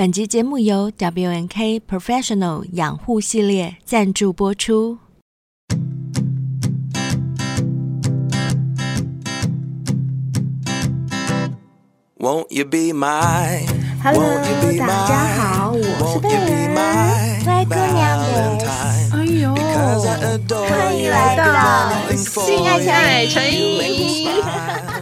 [0.00, 4.96] 本集节目由 WNK Professional 养护系列赞助播出。
[12.18, 13.66] Won't you be my?
[14.02, 14.22] Hello，
[14.78, 16.40] 大家好，我是贝儿，
[17.44, 18.18] 灰姑娘
[18.56, 18.66] 的。
[19.12, 24.30] 哎呦，欢迎来到性爱成瘾。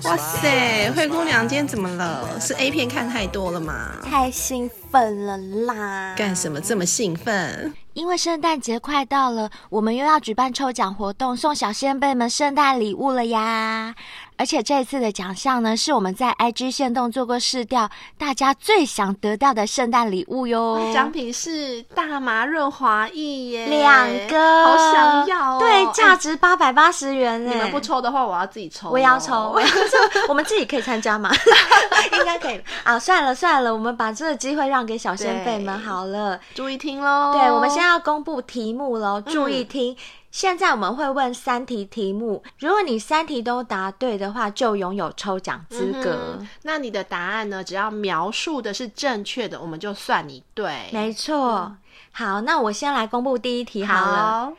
[0.09, 2.41] 哇塞，灰姑娘今天怎么了？
[2.41, 3.99] 是 A 片看太多了吗？
[4.03, 5.37] 太兴奋了
[5.67, 6.15] 啦！
[6.17, 7.75] 干什么这么兴奋？
[7.93, 13.95] 因为圣诞节快到了，我们又要举办抽奖活动，送小先辈们圣诞礼物了呀！
[14.39, 20.81] 而且这次的奖项呢，是我们在 IG 线动做过试调，大家最想得到的圣诞礼物哟。
[20.95, 25.59] 奖品是大麻润滑液耶，两个，好想要哦。
[25.59, 27.49] 对，价值八百八十元耶。
[27.51, 28.91] 你们不抽的话，我要自己抽哦。
[28.93, 30.27] 我要抽，我要抽。
[30.29, 31.31] 我们自己可以参加吗？
[32.17, 32.97] 应该可以啊。
[32.97, 36.39] 算了算了，我们把这个机会让给小仙贝们好了。
[36.55, 37.33] 注意听喽。
[37.33, 39.93] 对，我们现在要公布题目喽，注意听。
[39.93, 39.97] 嗯
[40.39, 46.37] 现在我们会问三题题目，如果你三题都答对的话，就拥有抽奖资格。
[46.39, 46.49] 嗯。
[46.63, 47.65] 那你的答案呢？
[47.65, 50.91] 只要描述的是正确的，我们就算你对。
[50.93, 51.63] 没错。
[51.63, 51.79] 嗯。
[52.13, 54.47] 好，那我先来公布第一题好了。
[54.47, 54.53] 好。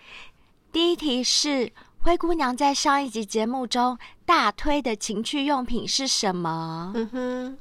[0.69, 6.91] 第一题是灰姑娘在上一集节目中大推的情趣用品是什么？
[6.94, 7.57] 嗯哼。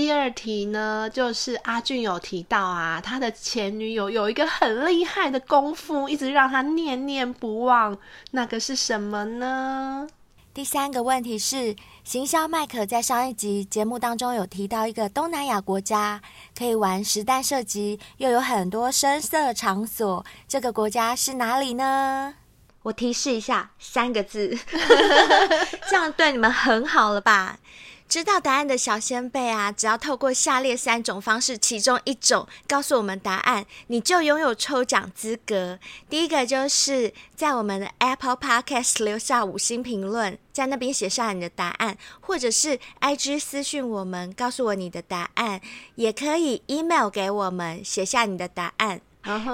[0.00, 7.98] 第二题呢，就是阿俊有提到啊，他的前女友有一个很厉害的功夫，一直让他念念不忘，
[8.30, 10.08] 那个是什么呢？
[10.54, 16.22] 第三个问题是，行销麦克在上一集节目当中有提到一个东南亚国家，
[16.56, 22.36] 可以玩实弹射击，又有很多声色场所，这个国家是哪里呢？
[22.84, 24.56] 我提示一下，三个字，
[25.90, 27.58] 这样对你们很好了吧？
[28.10, 35.78] 知道答案的小仙贝啊，只要透过下列三种方式其中一种告诉我们答案，你就拥有抽奖资格。
[36.08, 45.60] 第一个就是在我们的 Apple Podcast 留下五星评论，在那边写下你的答案，或者是 IG 私讯我们，告诉我你的答案，
[45.94, 49.02] 也可以 email 给我们，写下你的答案。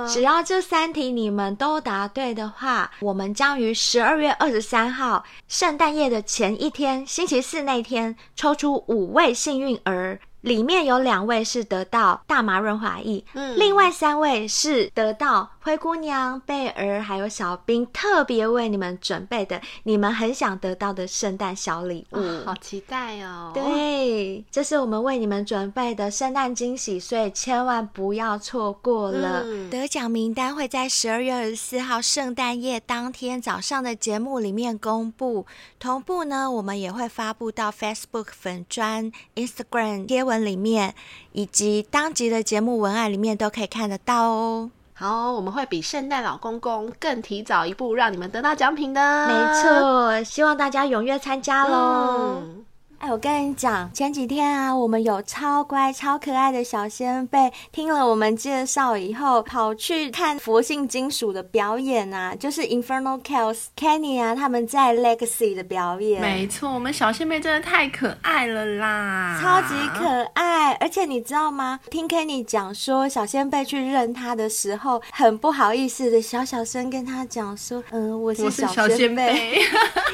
[0.08, 10.20] 只要这三题你们都答对的话，我们将于十二月二十三号圣诞夜的前一天，星期四那天抽出五位幸运儿。
[10.46, 22.18] 里面有两位是得到大麻润滑液，嗯，另外三位是得到灰姑娘、贝儿还有小冰特别为你们准备的你们很想得到的圣诞小礼物。
[22.18, 23.50] 哦，好期待哦！
[23.52, 29.42] 对，这是我们为你们准备的圣诞惊喜，所以千万不要错过了。
[29.44, 35.44] 嗯，得奖名单会在十二月二十四号圣诞夜当天早上的节目里面公布，
[35.80, 40.35] 同步呢，我们也会发布到 Facebook 粉砖、Instagram 贴文。
[40.44, 40.94] 里面
[41.32, 44.70] 以及当集的节目文案里面都可以看得到哦。
[44.94, 49.26] 好，我们会比圣诞老公公更提早一步，让你们得到奖品的。
[49.26, 52.40] 没错，希望大家踊跃参加喽。
[52.42, 52.64] 嗯
[52.98, 66.20] 哎，我跟你讲，前几天啊，我们有超乖、超可爱的小仙贝，听了我们介绍以后，跑去看佛性金属的表演啊，就是 Infernal Chaos Kenny 啊，他们在 Legacy 的表演。
[66.20, 70.72] 没错，我们小仙贝真的太可爱了啦，超级可爱。
[70.80, 71.78] 而且你知道吗？
[71.90, 79.60] 听 Kenny 讲说，小仙贝去认他的时候，很不好意思的小小声跟他讲说：“嗯、呃，我是小仙贝。”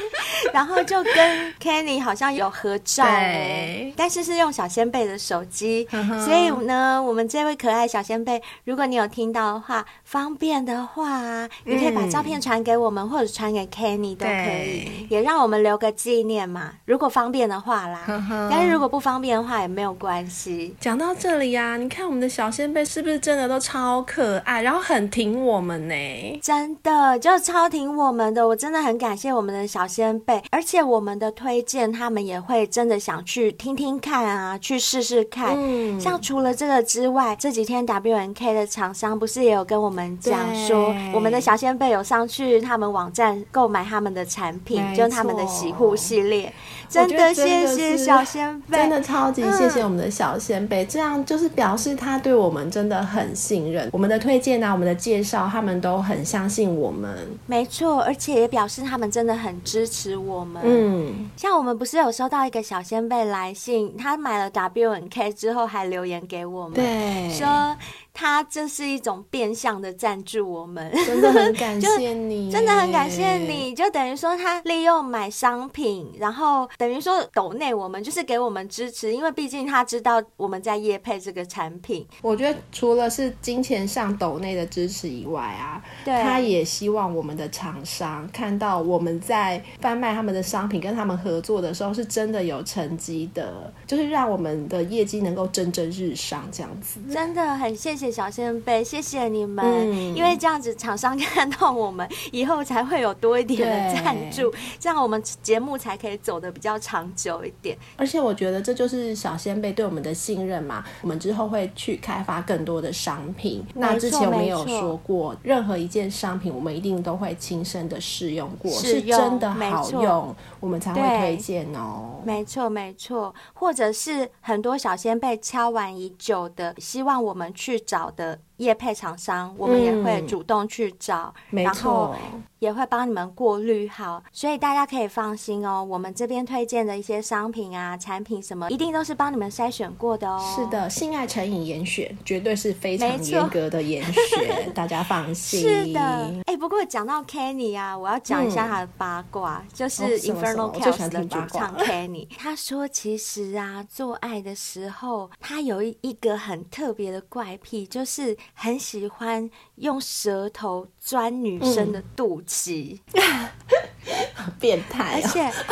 [0.51, 5.87] 然后就跟 Kenny 好像有合照，对，但是是用小仙贝的手机，
[6.25, 16.71] 所以呢，我们这位可爱小仙贝，如果你有听到的话，方便的话，你可以把照片传给我们，或者传给 Kenny 都可以，也让我们留个纪念嘛。
[16.85, 18.01] 如果方便的话啦，
[18.49, 20.75] 但是如果不方便的话也没有关系。
[20.79, 26.39] 讲到这里呀，你看我们的小仙贝是不是真的都超可爱，然后很挺我们呢？
[26.41, 30.41] 真的就超挺我们的，我真的很感谢我们的小仙贝。
[30.51, 35.53] 而且我们的推荐，他们也会真的想去听听看啊，去试试看。
[35.57, 46.53] 嗯，像除了这个之外，这几天 WNK 的厂商不是也有跟我们讲说，我们的小仙贝有上去他们网站购买他们的产品，就他们的洗护系列。
[46.93, 53.89] 真的谢谢小仙 贝，真的超级谢谢我们的小仙贝，这样就是表示他对我们真的很信任。
[53.91, 57.11] 我们的推荐啊，我们的介绍，他们都很相信我们。
[57.47, 60.61] 没错，而且也表示他们真的很支持我们。
[60.63, 67.75] 嗯，像我们不是有收到一个小仙贝来信，他买了 W N K 之后还留言给我们，对，说。
[68.13, 82.07] 他这是一种变相的赞助我们，真的很感 谢你，真的很感谢你，就等于说他利用买商品，然后等于说抖内我们就是给我们支持，因为毕竟他知道我们在业配这个产品。
[82.21, 96.99] 我觉得除了是金钱上抖内的支持以外啊，对，他也希望我们的厂商看到我们在贩卖他们的商品，跟他们合作的时候是真的有成绩的，就是让我们的业绩能够蒸蒸日上这样子。
[97.11, 98.02] 真的很谢谢。
[98.03, 107.77] 谢谢小仙贝，谢谢你们，嗯、因为这样子厂商 看到我们以后才会有多一点的赞助，这样我们节目才可以走的比较长久一点。
[107.95, 113.65] 而且我觉得这就是小仙贝对我们的信任嘛，我们之后会去开发更多的商品。
[113.73, 122.21] 那之前我们有说过，任何一件商品我们一定都会亲身的试用过，是真的好用，我们才会推荐哦。
[122.25, 127.81] 没错没错，或者是很多小仙贝敲完已久的，希望我们去。
[127.93, 132.15] 找的业配厂商，我们也会主动去找，嗯、然后
[132.59, 135.83] 也会帮你们过滤好，所以大家可以放心哦。
[135.83, 140.39] 我们这边推荐的一些商品啊、产品什么，一定都是帮你们筛选过的哦。
[140.55, 145.61] 是的，性爱成瘾严选，绝对是非常严格的严选，大家放心。
[145.61, 158.37] 是的，哎、欸，不过讲到 Kenny 啊，我要讲一下他的八卦，嗯、就是 Infernal Chaos 的主唱 Kenny， 他说其实啊，做爱的时候他有一一个很特别的怪癖，就是。
[158.53, 163.49] 很喜欢用舌头钻女生的肚脐，嗯、
[164.57, 165.51] 变态、哦，而且。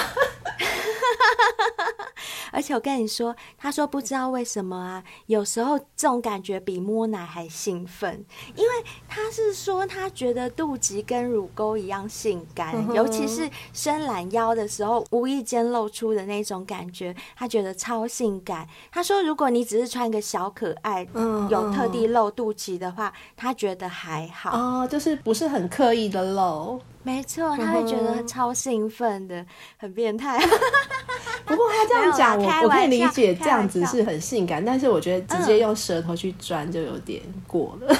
[2.53, 8.25] 而且我跟你说，他说不知道为什么啊，有时候这种感觉比摸奶还兴奋，
[8.55, 8.69] 因为
[9.07, 18.67] 他是说他觉得肚脐跟乳沟一样性感，嗯、尤其是伸懒腰的时候，无意间露出的那种感觉，他觉得超性感。
[18.91, 24.51] 他说，如果你只是穿个小可爱，嗯，有特地露肚脐的话，他觉得还好。
[24.51, 26.81] 哦，就是不是很刻意的露。
[27.03, 29.43] 没错，他会觉得超兴奋的，
[29.77, 30.39] 很变态。
[31.45, 37.95] 不过他这样讲， 我我可以理解这样子是很性感，但是我觉得直接用舌头去钻就有点过了。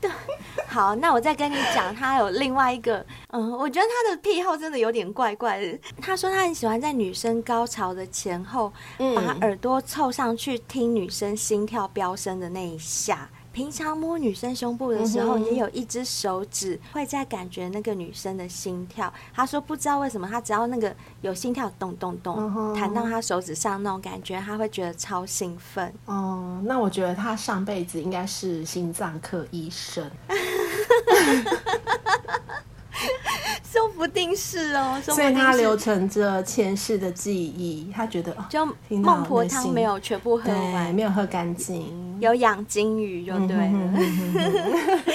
[0.00, 0.10] 对，
[0.66, 5.78] 好，那我再跟你讲，他有另外一个，嗯，我觉得他的癖好真的有点怪怪的。
[6.02, 8.72] 他说他很喜欢在女生高潮的前后，
[9.14, 13.28] 把耳朵凑上去听女生心跳飙升的那一下。
[13.54, 19.10] 平常摸女生胸部的时候，也有一只手指会在感觉那个女生的心跳。
[19.32, 25.94] 他说不知道为什么，他只要那个有心跳咚咚咚弹到他手指上那种感觉，他会觉得超兴奋。
[26.06, 30.10] 哦，那我觉得他上辈子应该是心脏科医生。
[33.62, 37.90] 说不定是哦，所以他留存着前世的记忆。
[37.92, 43.72] 他觉得就孟婆汤没有全部喝完，没有喝干净，有养金鱼就对了。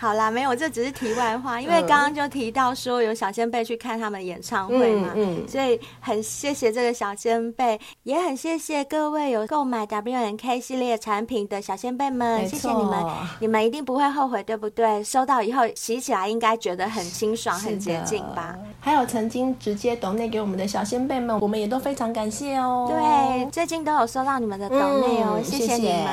[0.00, 13.04] 好啦，没有，这只是题外话，因为刚刚就提到说有小仙贝去看他们演唱会嘛，嗯嗯、所以很谢谢这个小仙贝，也很谢谢各位有购买 WNK 系列产品的小仙贝们，谢谢你们，
[13.40, 15.02] 你们一定不会后悔，对不对？
[15.02, 18.56] 收到以后洗起来应该觉得很清爽、很洁净吧？
[18.78, 22.86] 还有曾经直接抖内给我们的小仙贝们，我们也都非常感谢哦。
[22.88, 26.06] 对，最近都有收到你们的抖内哦，嗯、谢谢你们。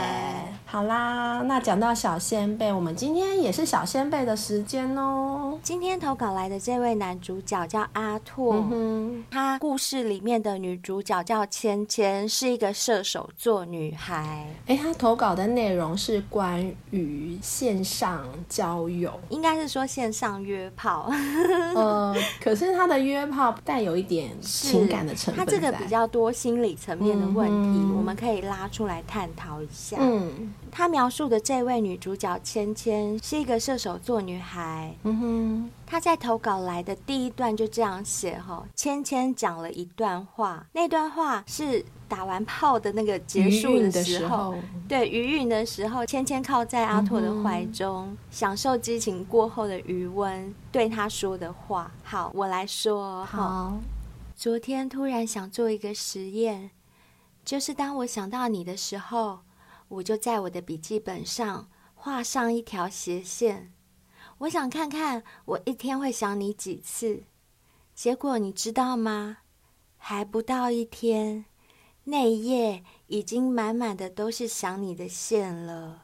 [0.66, 5.58] 好啦，那讲到小仙贝，我们今天也是小仙贝的时间哦。
[5.64, 14.46] 今天投稿来的这位男主角叫阿拓，嗯、他故事里面的女主角叫芊芊，是一个射手座女孩。
[14.66, 21.10] 哎，他投稿的内容是关于线上交友，应该是说线上约炮。
[21.74, 29.95] 呃，可是他的约炮带有一点情感的成分，他这个比较多心理层面的问题，嗯、我们可以拉出来探讨一下。
[30.00, 30.54] 嗯。
[30.72, 34.94] 他描述的这位女主角芊芊是一个射手座女孩。
[35.04, 44.54] 嗯哼，她在投稿来的第一段就这样写哈，芊芊讲了一段话，那段话是打完炮的那个结束的时候，
[44.86, 51.90] 对，余韵的时候，芊芊靠在阿拓的怀中，嗯、享受激情过后的余温，对他说的话。
[52.04, 53.24] 好，我来说。
[53.24, 53.78] 好，
[54.36, 56.72] 昨天突然想做一个实验，
[57.46, 59.40] 就是当我想到你的时候。
[59.96, 63.72] 我就在我的笔记本上画上一条斜线，
[64.40, 67.24] 我想看看我一天会想你几次。
[67.94, 69.38] 结果你知道吗？
[69.98, 71.46] 还不到一天，
[72.04, 76.02] 那一页已经满满的都是想你的线了。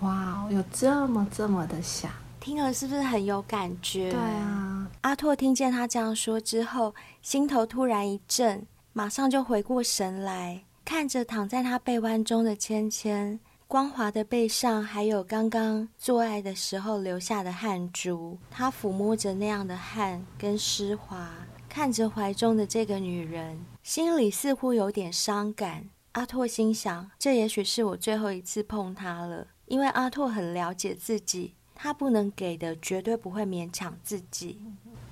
[0.00, 4.10] 哇，有这么这么的想，听了是不是很有感觉？
[4.10, 4.90] 对啊。
[5.02, 10.64] 阿拓听见他这样说之后，心头突然一震，马上就回过神来。
[10.88, 18.38] 看着躺在他臂弯中的芊芊，光滑的背上还有刚刚做爱的时候留下的汗珠。
[18.50, 21.30] 他抚摸着那样的汗跟湿滑，
[21.68, 25.90] 看着怀中的这个女人，心里似乎有点伤感。
[26.12, 34.58] 阿拓心想，这也许是我最后一次碰她了，因为阿拓很了解自己，他不能给的绝对不会勉强自己。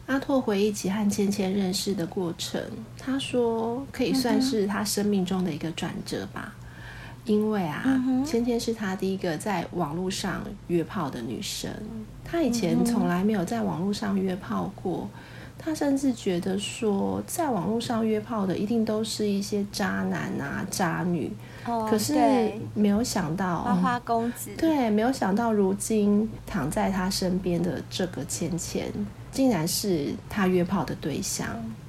[0.07, 2.61] 阿拓回忆起和芊芊认识的过程，
[2.97, 6.55] 他说可以算是他生命中的一个转折吧。
[6.55, 7.83] 嗯、因为啊，
[8.25, 11.71] 芊芊是他第一个在网络上约炮的女生，
[12.25, 15.09] 他以前从来没有在网络上约炮过。
[15.59, 21.33] 他甚至觉得说，在网络上约炮的一定都是一些渣男啊、渣女。
[21.65, 22.15] 哦、可是
[22.75, 24.51] 没有想到，花花公子。
[24.59, 28.85] 对，没有想到，如今躺在他身边的这个芊芊，
[29.37, 31.47] 竟然是他约炮的对象。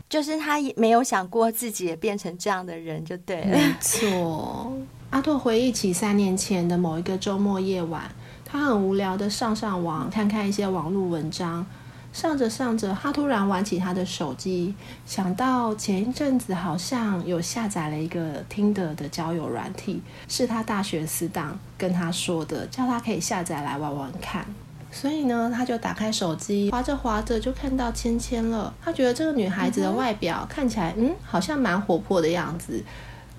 [0.09, 3.57] 就是他也没有想过自己也变成这样的人，就对了。
[3.57, 4.71] 没错。
[5.09, 8.03] 阿拓回忆起三年前的某一个周末夜晚，
[8.45, 11.65] 他很无聊的上上网，看看一些网络文章。
[12.13, 14.73] 上着上着，他突然玩起他的手机，
[15.05, 24.45] 想到前一阵子好像有下载了一个 Tinder 的交友软体，是他大学死党跟他说的，叫他可以下载来玩玩看。
[24.91, 28.73] 所以呢，他就打开手机，划着划着就看到芊芊了。
[28.81, 32.83] 他觉得这个女孩子的外表看起来，嗯，好像蛮活泼的样子，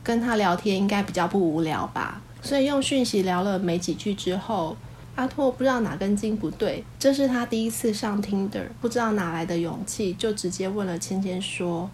[0.03, 2.21] 跟她聊天应该比较不无聊吧。
[2.43, 4.77] 所以用讯息聊了没几句之后。
[5.17, 11.91] 阿拓不知道哪根筋不对，这是他第一次上 Tinder，不知道哪来的勇气，就直接问了芊芊说：“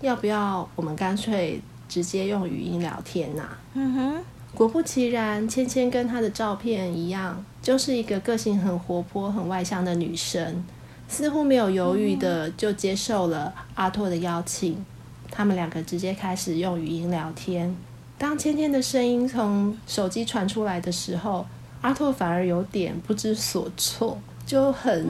[0.00, 4.24] 要不要我们干脆直接用语音聊天呐、啊？”嗯哼，
[4.54, 10.64] 果不其然，芊芊跟她的照片一样，就是一个个性很活泼、很外向的女生，
[11.06, 14.82] 似乎没有犹豫的就接受了阿拓的邀请。
[15.30, 17.76] 他们两个直接开始用语音聊天。
[18.16, 21.44] 当芊芊的声音从手机传出来的时候，
[21.82, 25.06] 阿拓反而有点不知所措，就很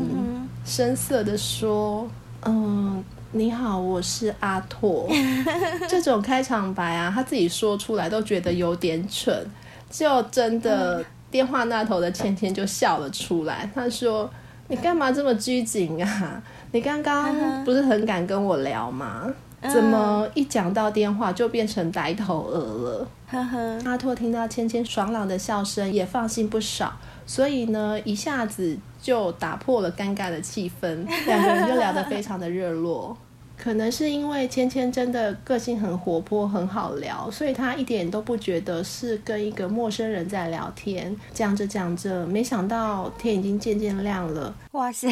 [0.65, 2.11] 生涩的说
[2.43, 5.09] ：“嗯、呃，你好，我是阿拓。
[5.89, 9.49] ”这种开场白啊，他自己说出来都觉得有点蠢，
[9.89, 13.69] 就真的电话那头的芊芊就笑了出来。
[13.75, 14.31] 她说
[14.69, 16.43] ：“你干嘛这么拘谨啊？
[16.73, 23.09] 你刚刚不是很敢跟我聊吗？”怎么一讲到电话就变成呆头鹅了？
[23.29, 33.19] 呵呵，阿拓听到芊芊爽朗的笑声，也放心不少，所以呢，一下子就打破了尴尬的气氛，两个人就聊得非常的热络。
[33.63, 41.15] 可能是因为芊芊真的个性很活泼，很好聊，所以她一点都不觉得是跟一个陌生人在聊天。
[41.35, 44.55] 讲着讲着，没想到天已经渐渐亮了。
[44.73, 45.09] 哇塞，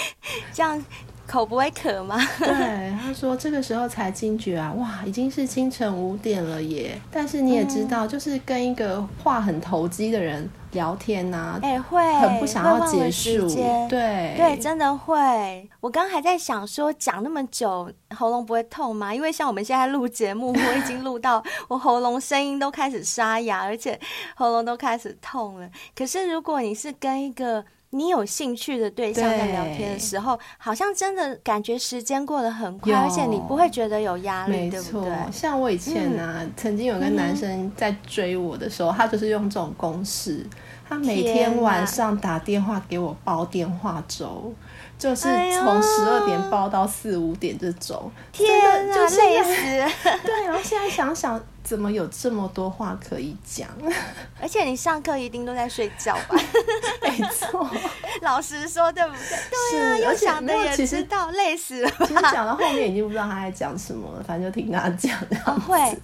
[0.52, 0.84] 这样。
[1.26, 2.18] 口不会渴吗？
[2.38, 7.00] 对，他说这个时候才惊觉啊，哇，已经是清晨五点了耶！
[7.10, 13.48] 但是你也知道，嗯、就是跟一个话很投机的人聊天呐、啊，哎、欸，会很不想要结束，
[13.88, 15.68] 对对，真的会。
[15.80, 19.14] 我刚刚还在想说，讲那么久，喉咙不会痛吗？
[19.14, 23.98] 因为像我们现在录节目，我已经录到我喉咙声音都开始沙哑，而且
[24.36, 25.70] 喉咙都开始痛了。
[25.96, 35.12] 可是如果你是跟一个你有兴趣的对象在聊天的时候，好像真的感觉时间过得很快，而且你不会觉得有压力，对不对？
[35.32, 40.44] 像我以前呢、啊，嗯、曾经有个男生在追我的时候，嗯、他就是用这种公式，
[40.88, 44.52] 他每天晚上打电话给我煲电话粥，
[44.98, 45.22] 就是
[45.52, 49.62] 从十二点煲到四五点这种，天哪，就累死！
[50.26, 51.40] 对，然后现在想想。
[51.64, 53.66] 怎么有这么多话可以讲？
[54.40, 56.36] 而且你上课一定都在睡觉吧？
[57.02, 57.68] 没错，
[58.22, 59.72] 老实说对不对？
[59.72, 61.90] 对啊，有想的也知道，累死了。
[62.06, 65.18] 其实讲到后面已经不知道他在讲什么了，反正就听他讲。
[65.46, 65.98] 哦，会。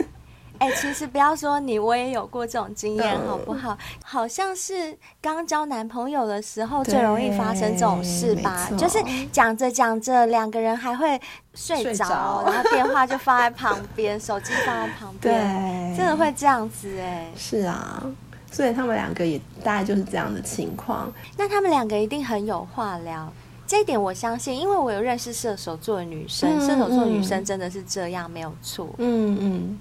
[0.60, 3.76] 哎、欸，其实不要说你，我也有过这种经验，好不好？
[4.04, 8.68] 好像是刚交男朋友的时候最容易发生这种事吧？
[8.76, 8.98] 就是
[9.32, 11.18] 讲着讲着，两个人还会
[11.54, 17.26] 睡着，着然后电话就放在旁边，手机放在旁边，对，真的会这样子哎。
[17.34, 18.04] 是啊，
[18.52, 21.10] 所以他们两个也大概就是这样的情况。
[21.38, 23.32] 那他们两个一定很有话聊，
[23.66, 28.86] 这一点我相信，因为我有认识射手座的女生，嗯、射手座女生真的是这样，没有错。
[28.98, 29.78] 嗯嗯。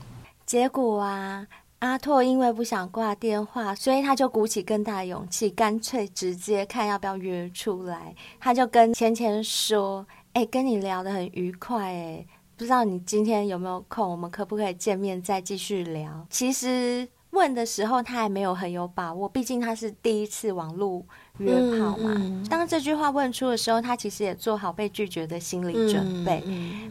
[0.49, 1.45] 结果啊，
[1.77, 8.15] 阿拓因为不想挂电话，所以他就鼓起更大的勇气，干脆直接看要不要约出来。
[8.39, 10.03] 他就跟芊芊说
[10.33, 12.25] ：“哎、欸，跟你聊得很愉快，哎，
[12.57, 14.09] 不知道你今天有没有空？
[14.09, 21.05] 我们可不可以见面再继续聊？”其实问的时候他还没有很有把握，毕竟他是第一次网路
[21.37, 22.11] 约炮嘛。
[22.15, 26.43] 嗯嗯、当这句话问出的时候，他其实也做好被拒绝的心理准备。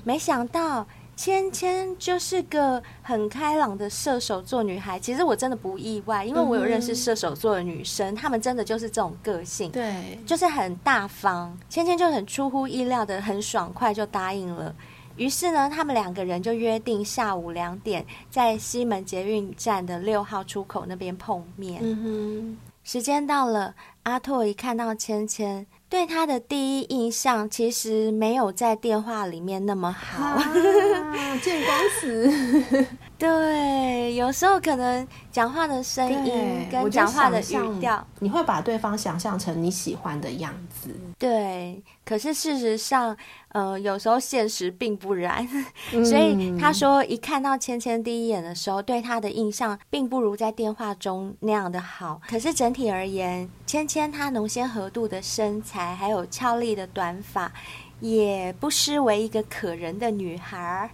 [0.04, 0.86] 没想到。
[1.18, 5.00] 芊芊就是个很开朗的射手座女孩。
[5.00, 11.58] 其实我真的不意外，因为我有认识射手座的女生，她、嗯、们真的就是这种个性，对，就是很大方。
[11.68, 14.72] 芊芊就很出乎意料的很爽快就答应了。
[15.16, 21.80] 于是呢，他们两个人就约定下午两点在西门捷运站的六号出口那边碰面。
[21.82, 30.22] 嗯哼，时间到了，阿拓一看到芊芊，对他的第一印象其实没有在电话里面那么好。
[30.24, 30.52] 啊，
[31.42, 32.86] 见光死。
[33.16, 40.94] 对，有时候可能讲话的声音跟讲话的语调，你会把对方想象成你喜欢的样子。
[41.18, 43.14] 对，可是事实上，
[43.48, 45.46] 呃，有时候现实并不然。
[46.02, 52.18] 所以他说，一看到芊芊第一眼的时候，对他的印象并不如在电话中那样的好。
[52.26, 57.52] 可是整体而言，芊芊她浓纤合度的身材，还有俏丽的短发。
[58.00, 60.90] 也不失为一个可人的女孩儿，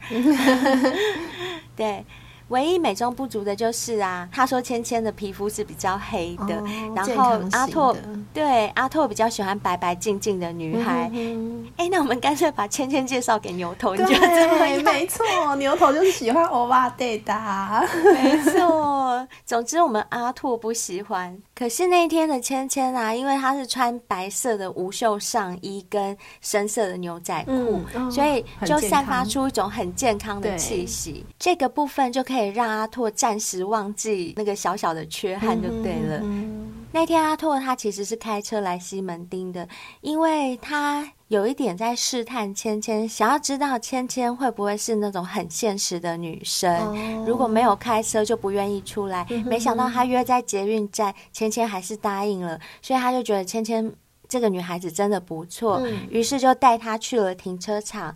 [1.77, 2.03] 对。
[2.49, 7.97] 唯一美中不足的就是啊，他说芊芊的皮肤是比较黑的，哦、然后阿拓
[8.33, 11.05] 对阿拓比较喜欢白白净净的女孩。
[11.05, 14.83] 哎、嗯欸，那我们干脆把芊芊介绍给牛头，你觉得怎么样？
[14.83, 15.25] 没错，
[15.57, 17.35] 牛头就是喜欢欧巴对的。
[18.13, 21.37] 没错，总之我们阿拓不喜欢。
[21.55, 31.27] 可是那一天的芊芊啊，因为她是穿白色的无袖上衣跟深色的牛仔裤，嗯哦、所以就散发出一种很健康的气息。
[31.39, 32.55] 这个部分就可以。
[32.55, 36.21] 让阿拓暂时忘记那个小小的缺憾就对了。
[36.23, 39.69] 嗯、那天阿拓他其实是开车来西门町的，
[40.01, 49.27] 因为他有一点在试探芊芊，想要知道芊芊会不会是那种很现实的女生，哦、如果没有开车就不愿意出来。
[49.31, 53.93] 嗯、没想到他约在捷运站，芊芊还是答应了，所以他就觉得芊芊
[54.29, 58.15] 这个女孩子真的不错，嗯、于是就带她去了停车场。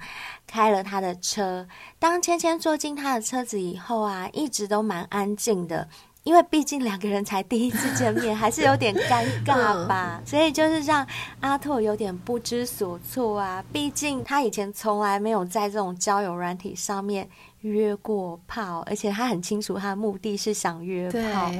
[0.50, 5.86] 开了她的车，当芊芊坐进他的车子以后啊，一直都蛮安静的，
[6.28, 11.06] 因为毕竟两个人才第一次见面，还是有点尴尬吧，所以就是让
[11.40, 13.64] 阿拓有点不知所措啊。
[13.72, 17.26] 毕竟他以前从来没有在这种交友软体上面
[17.62, 21.50] 约过炮，而且他很清楚他的目的是想约炮。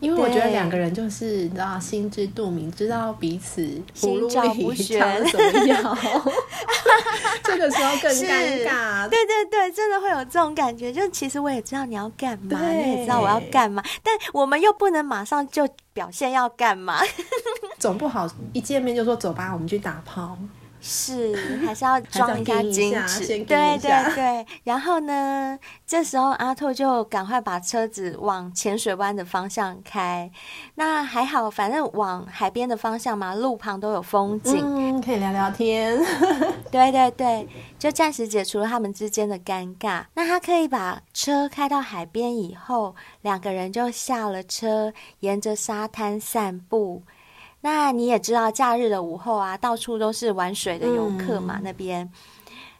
[0.00, 3.62] 因为我觉得两个人就是你知道心知肚明，知道彼此
[3.94, 5.98] 心照不宣怎么样，
[7.42, 9.08] 这个时候更尴尬。
[9.08, 10.92] 对对对，真的会有这种感觉。
[10.92, 17.00] 就其实我也知道你要干嘛，你也知道我要干嘛，但我们又不能马上就表现要干嘛，
[17.78, 20.38] 总不好一见面就说走吧，我们去打炮。
[20.80, 24.46] 是，还是要装一下矜持，对对对。
[24.64, 30.30] 然后呢，这时候阿拓就赶快把车子往浅水湾的方向开。
[30.76, 35.98] 那还好，反正往海边的方向嘛，路旁都有风景，嗯，可以聊聊天。
[36.70, 40.04] 对对对，就暂时解除了他们之间的尴尬。
[40.14, 47.02] 那他可以把车开到海边以后，两个人就下了车，沿着沙滩散步。
[47.60, 52.08] 那你也知道，假日的午后啊，到处都是玩水的游客嘛，嗯、那边，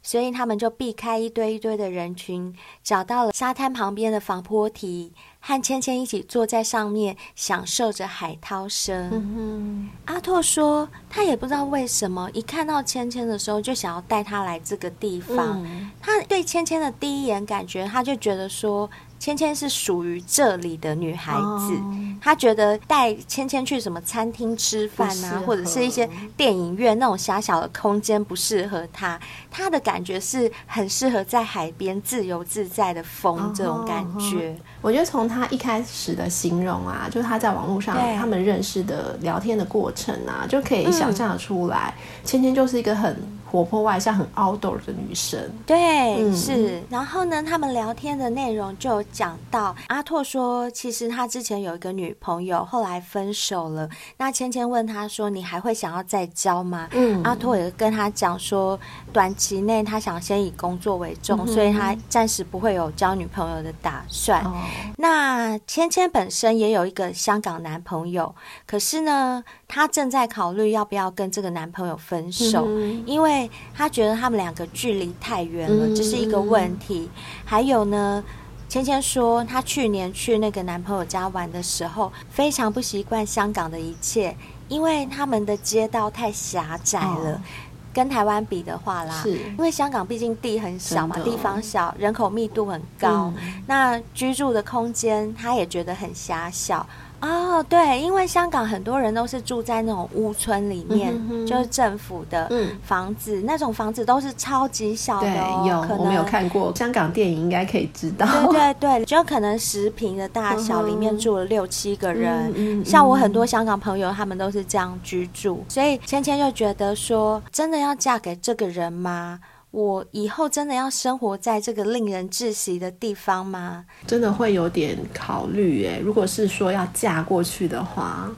[0.02, 9.10] 所以他们就避开一堆一堆的人群，找到了沙滩旁边的防坡堤，和芊芊一起坐在上面，享受着海涛声。
[9.12, 15.60] 嗯、阿拓说，他也不知道为什么，一看到芊芊的时候，就想要带她来这个地方。
[15.64, 18.88] 嗯、他对芊芊的第一眼感觉，他就觉得说。
[19.18, 21.74] 芊芊是属于这里的女孩子，
[22.20, 22.38] 她、oh.
[22.38, 29.18] 觉得带芊芊去什么餐厅吃饭啊，或者是一些电影院那种狭小的空间不适合她。
[29.50, 34.48] 她的感觉是很适合在海边自由自在的风这种感觉。
[34.48, 34.56] Oh.
[34.82, 41.92] 我觉得从她一开始的形容啊，就是她在网络上他们认识的聊天的过程啊，就可以想象得出来，
[42.24, 43.37] 芊芊就是一个很。
[43.50, 46.82] 活泼外向、很 outdoor 的女生，对，嗯、是。
[46.90, 53.88] 然后呢，他们聊天的内容就讲到，阿拓说，其实他之前有一个女朋友，后来分手了。
[54.18, 58.78] 那芊芊问他说：“你还会想要再交吗？”嗯，阿拓也跟他讲说，
[59.14, 64.44] 短期内他想先以工作为重，嗯、所以他暂时不会有交女朋友的打算。
[64.44, 64.52] 哦、
[64.98, 68.34] 那芊芊本身也有一个香港男朋友，
[68.66, 73.37] 可是呢，她正在考虑要不要跟这个男朋友分手，嗯、因为。
[73.74, 77.10] 他觉得他们两个距离太远了，这是一个问题。
[77.44, 78.24] 还有呢，
[78.68, 84.34] 芊芊说她去年去那个男朋友家玩的时候，非常不习惯香港的一切，
[84.68, 87.42] 因为他们的街道太狭窄了。
[87.90, 93.32] 跟台湾比的话啦，是因为香港毕竟地很小嘛，地方小，人口密度很高，
[93.66, 96.86] 那居住的空间他也觉得很狭小。
[97.20, 102.50] 哦，对，因为香港很多人都是住在那种屋村里面，嗯、哼哼就是政府的
[102.84, 105.62] 房子，嗯、那种房子都是超级小的、哦。
[105.64, 108.26] 对，有可能我没有看过香港电影，应该可以知道。
[108.52, 112.52] 对对 对，就可能十平的大小，里面住了六七个人。
[112.54, 119.40] 嗯、像我很多香港朋友，他们都是这样居住，所以芊芊就觉得说，真的要嫁给这个人吗？
[119.70, 123.84] 我以后真的要生活在这个令人窒息的地方吗？
[124.06, 126.00] 真的会有点考虑诶。
[126.02, 128.30] 如果是说要嫁过去的话。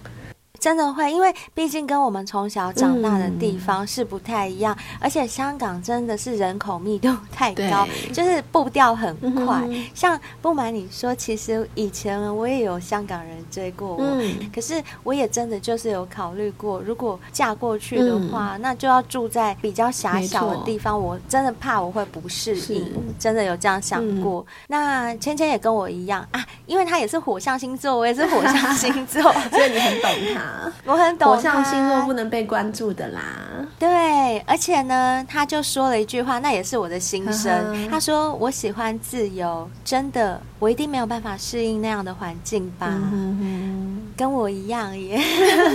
[0.61, 9.63] 真的会，因为毕竟跟我们从小长大的地方是不太一样，嗯、而且香港真的是人口密度太高，就是步调很快。
[9.67, 24.43] 嗯、像不瞒你说，其实以前我也有香港人追过我，嗯、可是我也真的就是有考虑过，如果嫁过去的话，嗯、那就要住在比较狭小的地方，我真的怕我会不适应，真的有这样想过。
[24.43, 30.50] 嗯、那芊芊也跟我一样啊，因为她也是火象星座，我也是火象 星座， 所以你很懂她。
[30.85, 33.21] 我很懂，火象星座不能被关注的啦。
[33.79, 37.53] 对，而且呢，他就说了一句话，那也是我的心声。
[37.53, 42.89] 呵呵，他说：“我喜欢自由，真的，我一定没有办法适应那样的环境吧？
[42.91, 45.21] 嗯、哼哼跟我一样耶。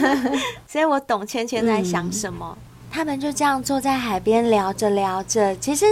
[0.67, 2.55] 所以我懂芊芊在想什么。
[2.55, 2.61] 嗯”
[2.95, 5.85] 他们就这样坐在海边聊着聊着，其实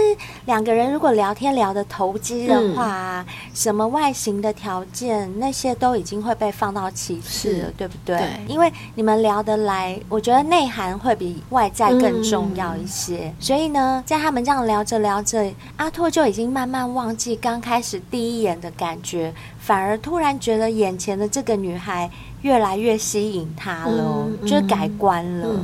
[0.46, 8.16] 两个人如果聊天聊得投机的话，嗯、什么外形的条件那些都已经会被放到其次了，对不对？
[8.16, 13.28] 对，因为你们聊得来，我觉得内涵会比外在更重要一些。
[13.28, 25.54] 嗯、所以呢，在他们这样聊着聊着，阿拓就已经慢慢忘记刚开始第一眼的感觉，反而突然觉得眼前的这个女孩越来越吸引他了，嗯、就是改观了。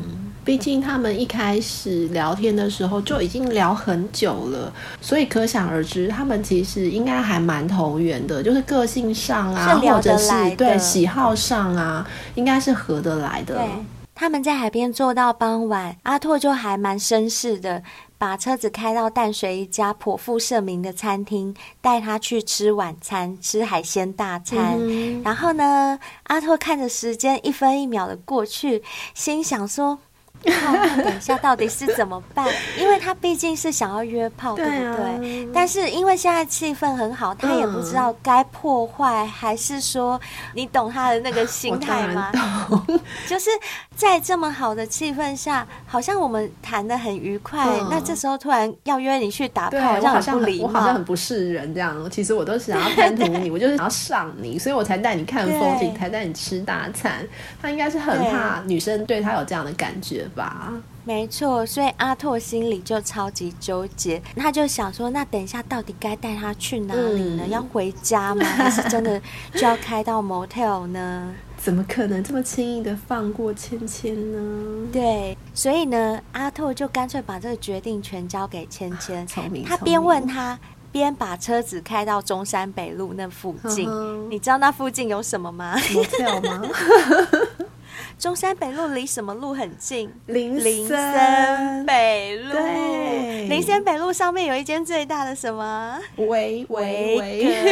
[0.40, 13.56] 嗯毕竟他们一开始聊天的时候就已经聊很久了，所以可想而知，他们其实应该还蛮投缘的，就是个性上啊，或者是对喜好上啊，应该是合得来的。
[13.56, 13.68] 对，
[14.14, 17.82] 他们在海边坐到傍晚，阿拓就还蛮绅士的，
[18.16, 24.76] 把车子开到淡水一家颇负盛名的餐厅，带他去吃晚餐，吃海鲜大餐。
[24.80, 28.82] 嗯、然后呢，阿拓看着时间一分一秒的过去，
[29.14, 29.98] 心想说。
[30.42, 32.48] 等一下，到底是怎么办？
[32.78, 35.46] 因为他毕竟是想要约炮，对不对？
[35.52, 40.18] 但是因为现在气氛很好，他也不知道该破坏还是说，
[40.54, 42.32] 你懂他的那个心态吗？
[43.28, 43.50] 就是
[43.94, 52.10] 在这么好的气氛下，好像我们谈的很愉快，嗯、那这时候突然要约你去打炮，好像很不礼貌，我好像很不是人这样。
[52.10, 57.26] 其实我都是想要贪图你，我就是想要上你， 所以我才带你看风景，才带你吃大餐。
[57.60, 60.19] 他应该是很怕女生对他有这样的感觉。
[60.28, 60.72] 吧，
[61.04, 67.44] 没错，所以阿拓心里就超级纠结，他就想说，那等一下到底该带他去哪里呢？
[67.46, 68.44] 嗯、要回家吗？
[68.44, 69.20] 还是真的
[69.54, 71.34] 就要开到 motel 呢？
[71.56, 74.88] 怎么可能这么轻易的放过芊芊呢？
[74.92, 79.24] 对，所以呢，阿拓就干脆把这个决定权交给芊芊。
[79.28, 80.58] 聪明，他边问他，
[80.90, 83.86] 边把车子开到中山北路那附近。
[83.86, 86.68] 呵呵，你知道那附近有什么吗？motel 吗？
[88.18, 90.12] 中山北路离什么路很近？
[90.26, 92.52] 林林森北路。
[92.52, 95.98] 对，林森北路上面有一间最大的什么？
[96.16, 97.56] 维维维。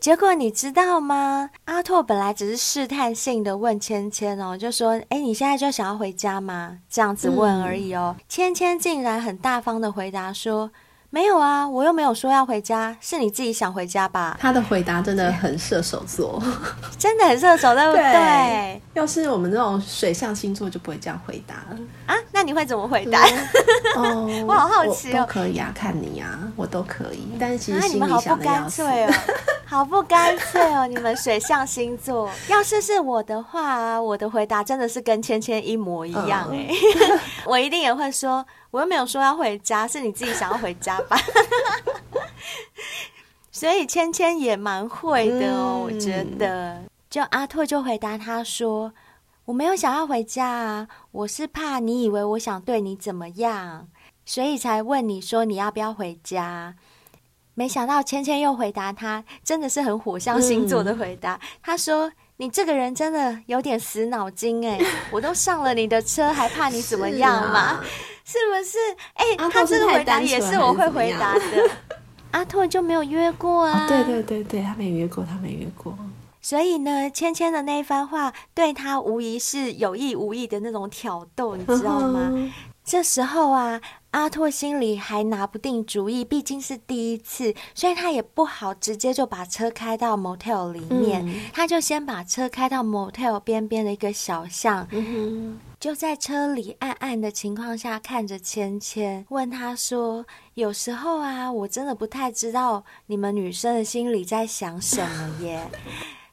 [0.00, 1.50] 结果你知道吗？
[1.66, 8.16] 阿拓本来只是试探性的问芊芊哦，就说：“哎，你现在就想要回家吗？”这样子问而已哦。
[8.28, 10.70] 芊芊竟然很大方的回答说。
[11.12, 14.38] 没有啊，我又没有说要回家，是你自己想回家吧？
[14.40, 16.40] 他的回答真的很射手座，
[16.96, 18.02] 真的很射手，对不对？
[18.02, 21.76] 对，要是我们这种水象星座就不会这样回答了
[22.10, 22.18] 啊。
[22.32, 23.24] 那你会怎么回答？
[23.96, 25.20] 哦，我好好奇哦。
[25.20, 27.28] 都可以啊，看你啊，我都可以。
[27.38, 29.12] 但是其实心里想的要、啊、你们好不干脆哦，
[29.64, 30.86] 好不干脆哦。
[30.86, 36.68] 你们水象星座，要是是我的话，我的回答真的是跟芊芊一模一样哎，
[37.10, 38.44] 嗯、 我一定也会说。
[38.72, 41.18] 我又没有说要回家，是你自己想要回家吧？
[43.50, 46.80] 所以芊芊也蛮会的哦，我觉得。
[47.10, 48.92] 就阿拓就回答他说
[49.50, 53.88] ：“我没有想要回家啊，我是怕你以为我想对你怎么样，
[54.24, 56.76] 所以才问你说你要不要回家。”
[57.54, 61.38] 没想到芊芊又回答他，真的是很火象星座的回答。
[61.60, 67.80] 他说：“你这个人真的有点死脑筋哎， 我都上了你的车，还怕你怎么样嘛？”
[68.24, 68.78] 是不是？
[69.14, 71.42] 哎、欸，他这个回答也是我会回答的。
[72.30, 73.84] 阿拓就没有约过啊？
[73.84, 75.98] 哦、对对对对，他没约过，他没约过。
[76.40, 82.32] 所以呢，芊芊的那一番话对他无疑是有意无意的那种挑逗，你知道吗？
[82.82, 83.80] 这时候啊，
[84.12, 105.64] 阿拓心里还拿不定主意，毕竟是第一次，所以他也不好直接就把车开到 motel 里面，嗯、他就先把车开到 motel 边边的一个小巷，嗯、就在车里暗暗的情况下看着芊芊，问他说：“有时候啊，我真的不太知道你们女生的心里在想什么耶。”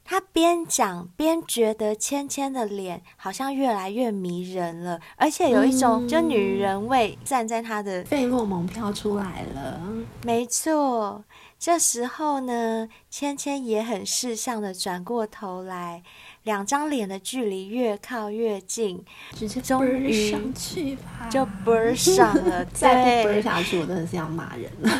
[0.10, 9.82] 他边讲边觉得芊芊的脸好像越来越迷人了，而且有一种就女人味站在他的费洛蒙飘出来了。
[10.24, 11.26] 没错，
[11.60, 16.04] 这时候呢，芊芊也很识相的转过头来。
[16.48, 19.04] 两张脸的距离越靠越近，
[19.36, 22.64] 直接终于上去吧，就啵上了。
[22.74, 24.90] 再不啵下去，我真的是要骂人了。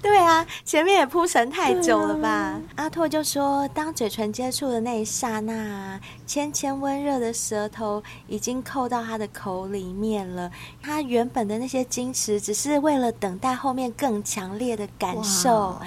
[0.00, 2.30] 对啊，前面也铺陈太久了吧？
[2.30, 10.50] 啊、阿拓就说，当嘴唇接触的那一刹那，芊芊温热的舌头已经扣到他的口里面了。
[10.80, 15.52] 他原本的那些矜持，只是为了等待后面更强烈的感受。
[15.52, 15.82] 哇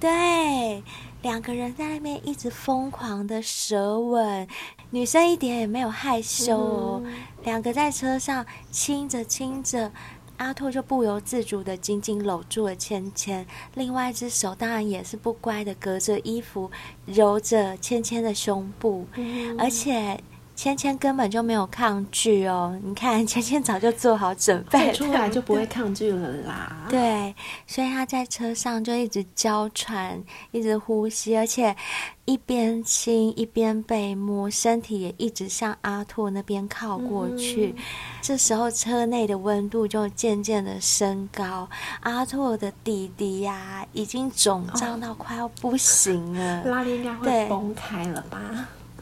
[0.00, 0.82] 对。
[1.22, 4.46] 两个人在那边一直疯狂的舌吻，
[4.90, 7.02] 女生一点也没有害羞哦。
[7.04, 9.90] 嗯、两个在车上亲着亲着，
[10.36, 16.70] 阿拓就不由自主的紧紧搂住了芊芊，另外一只手当然也是不乖的，隔着衣服
[17.06, 20.20] 揉着芊芊的胸部，嗯、而且。
[20.62, 26.86] 芊芊根本就没有抗拒哦， 你看芊芊早就做好准备，出来就不会抗拒了啦。
[26.88, 27.34] 对，
[27.66, 30.22] 所以他在车上就一直娇喘，
[30.52, 31.74] 一直呼吸，而且
[32.26, 37.74] 一边亲一边被摸，身体也一直向阿拓那边靠过去。
[37.76, 37.82] 嗯、
[38.20, 41.68] 这时候车内的温度就渐渐的升高，
[42.02, 48.38] 阿拓的弟弟呀、啊、已经肿胀到快要不行了，哦、 拉链应该会崩开了吧？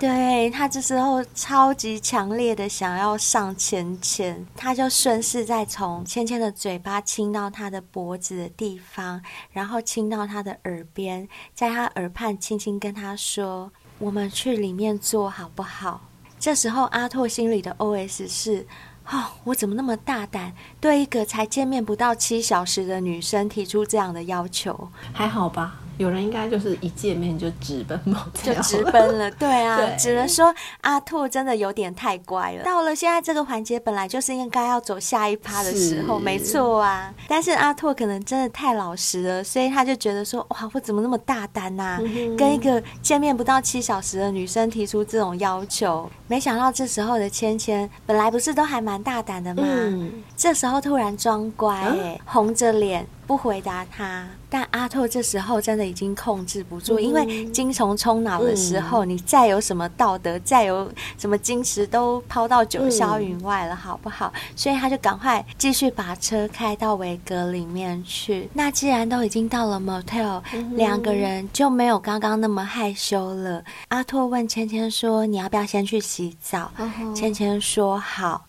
[0.01, 9.21] 对，他这时候超级强烈的想要上芊芊，他就顺势再从芊芊的嘴巴亲到他的脖子的地方，
[9.53, 16.01] 然后亲到他的耳边，在他耳畔轻轻跟他说：“我们去里面坐好不好？”
[16.41, 18.67] 这时候阿拓心里的 OS 是
[19.13, 25.79] ：“哦，我怎么那么大胆，对一个才见面不到七小时的女生提出这样的要求？”还好吧。
[26.01, 29.31] 有人应该就是一见面就直奔某，就直奔了。
[29.33, 32.65] 对啊， 对只能说阿拓真的有点太乖了。
[32.65, 37.13] 到了现在这个环节，本来就是应该要走下一趴的时候，是没错啊。
[37.29, 42.01] 但是阿拓可能真的太老实了，所以他就觉得说：哇，我怎么那么大胆呐、啊？
[42.03, 46.11] 嗯、跟一个见面不到七小时的女生提出这种要求。
[46.27, 49.63] 没想到这时候的芊芊本来不是都还蛮大胆的吗？
[49.67, 53.07] 嗯、这时候突然装乖、欸，哎、啊，红着脸。
[53.31, 64.33] 不回答他，但阿拓这时候真的已经控制不住，嗯、因为精虫冲脑的时候，嗯、你再有什么道德，再有什么矜持，都抛到九霄云外了，嗯、好不好？
[64.57, 68.51] 所以他就赶快继续把车开到维格里面去。
[68.53, 73.62] 那既然都已经到了 motel，两、嗯、个人就没有刚刚那么害羞了。
[73.90, 76.73] 阿拓问芊芊说：“你要不要先去洗澡？”
[77.14, 78.47] 芊芊、嗯、说：“好。”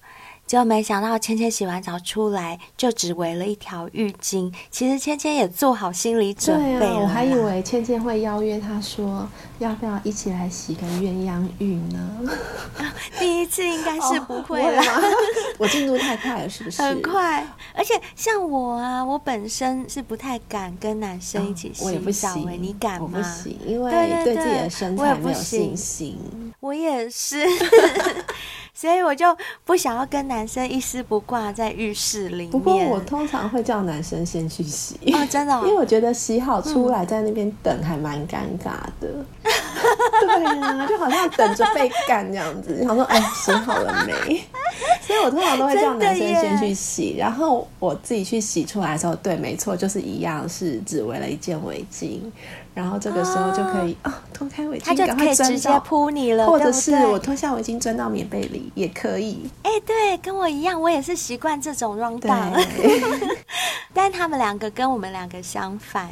[0.51, 4.53] 就没想到芊芊洗完澡出来，就只围了一条浴巾。
[4.69, 6.79] 其实芊芊也做好心理准备了。
[6.79, 9.25] 对啊，我还以为芊芊会邀约他说，
[9.59, 12.19] 要不要一起来洗个鸳鸯浴呢？
[13.17, 14.83] 第一次应该是不会啦。
[14.83, 15.03] 哦、
[15.57, 16.81] 我进度太快了，是不是？
[16.81, 21.85] 很快，而且像我啊，我本身是不太敢跟男生一起洗澡。
[21.85, 23.07] 我也不行，你敢吗？
[23.09, 26.19] 我不行，因为对自己的身材没有信心。
[26.59, 27.37] 我也是。
[28.81, 32.49] 所以我就不想要跟男生一丝不挂在浴室里面。
[32.49, 39.23] 不过我通常会叫男生先去洗哦，真的、哦， 因为我觉得洗好出来在那边等还蛮尴尬的。
[39.43, 39.53] 嗯、
[40.21, 42.81] 对呀、啊，就好像等着被干这样子。
[42.83, 44.43] 想说，哎，洗好了没？
[45.05, 52.19] 所以我通常都会叫男生先去洗，然后我自己去洗出来的时候，对，没错，就是一样，是只围了一件围巾。
[52.73, 59.49] 然后这个时候就可以啊，脱开围巾，他就可以直接扑你了，或者是我脱下围巾钻到棉被里也可以。
[59.63, 62.65] 哎，对，跟我一样，我也是习惯这种 run down。
[63.93, 66.09] 但他们两个跟我们两个相反。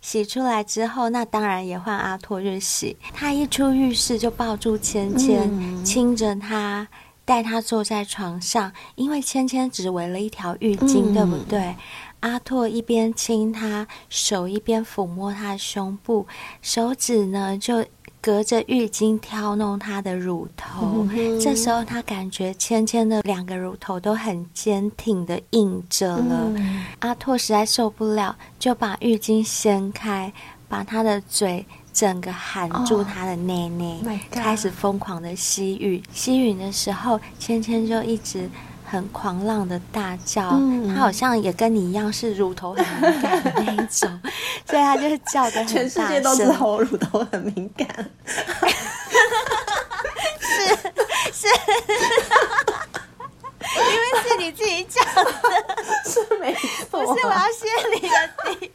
[0.00, 2.96] 洗出来之后，那当然也换阿拓去洗。
[3.14, 6.88] 他一出浴室就抱住芊芊，亲着她，
[7.24, 11.72] 带她坐在床上，因为芊芊只围了一条浴巾，对不对？
[12.20, 16.26] 阿拓一边亲她，手一边抚摸她的胸部，
[16.60, 17.84] 手指呢就
[18.20, 21.06] 隔着浴巾挑弄她的乳头。
[21.12, 26.52] 嗯、这时候她感觉芊芊的两个乳头都很坚挺的硬着了。
[26.56, 30.32] 嗯、阿拓实在受不了，就把浴巾掀开，
[30.68, 36.02] 把她的嘴整个含住她的内内，oh、开始疯狂的吸吮。
[36.12, 38.50] 吸吮的时候，芊芊就一直。
[38.90, 44.20] 很狂浪的大叫，嗯、他好像也跟你一样是乳头很敏感的那一种，
[44.68, 45.88] 所以他就是叫的很大声。
[45.88, 47.86] 全世界都知道我乳头很敏感，
[50.40, 50.66] 是
[51.32, 51.46] 是，
[53.76, 55.30] 因为是你自己讲的，
[56.04, 56.54] 是没
[56.90, 58.72] 错，不是我要谢你的底。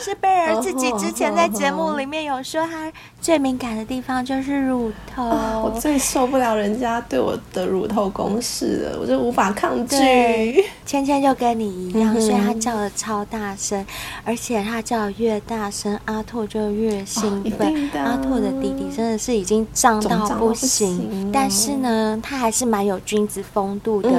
[0.00, 5.24] 是贝尔自己之前在节目里面有说，他最敏感的地方就是乳头。
[5.24, 9.96] 我最受不了人家对我的乳头攻势了，我就无法抗拒。
[10.84, 13.84] 芊芊就跟你一样，所以他叫的超大声，
[14.24, 17.90] 而且他叫越大声，阿拓就越兴奋。
[17.94, 24.10] 阿拓的弟弟真的是已经胀到不行，但是呢，他还是蛮有君子风度的。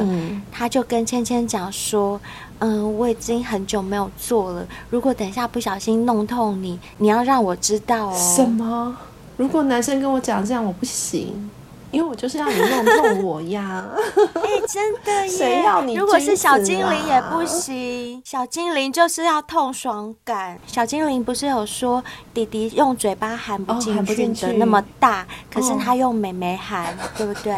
[0.52, 2.20] 他就跟芊芊讲说。
[2.60, 4.66] 嗯，我已经很久没有做了。
[4.90, 8.36] 如果等一下不小心弄痛你，你要让我知道哦。
[8.36, 8.96] 什么？
[9.38, 11.50] 如果男生跟我讲这样，我不行。
[11.96, 13.86] 因为我就是要你弄弄我呀！
[14.34, 15.28] 哎、欸，真的耶！
[15.30, 15.94] 谁要你？
[15.94, 20.60] 如果是小精灵也不行，小精灵就是要痛爽感。
[20.68, 22.04] 小精灵不是有说
[22.34, 27.56] 弟弟用嘴巴含不进去的那么大，哦、可是他用妹妹含，哦、对不对？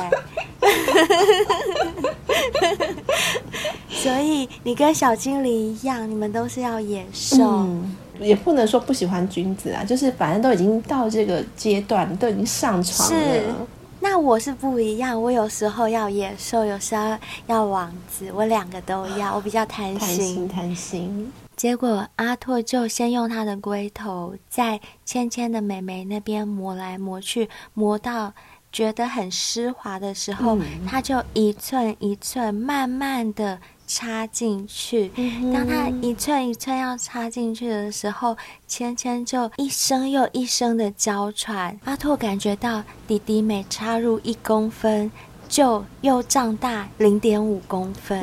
[3.89, 13.67] 所以你跟小精灵一样，你们都是要野兽、嗯，也不能说不喜欢君子啊，就是反正都已经到这个阶段，都已经上床了。
[14.09, 17.17] 那我是不一样，我有时候要野兽，有时候
[17.47, 20.47] 要王子，我两个都要，我比较贪心。
[20.47, 21.29] 贪心。
[21.57, 28.31] 结果阿拓就先用他的龟头在芊芊的美眉那边磨来磨去，磨到
[28.71, 33.59] 觉得很湿滑的时候，嗯、他就一寸一寸慢慢的。
[33.87, 35.09] 插进去，
[35.53, 38.35] 当他一寸一寸要插进去的时候，
[38.67, 41.79] 芊芊就一声又一声的娇喘。
[41.85, 45.09] 阿拓感觉到弟弟每插入一公分，
[45.47, 48.21] 就又胀大零点五公分。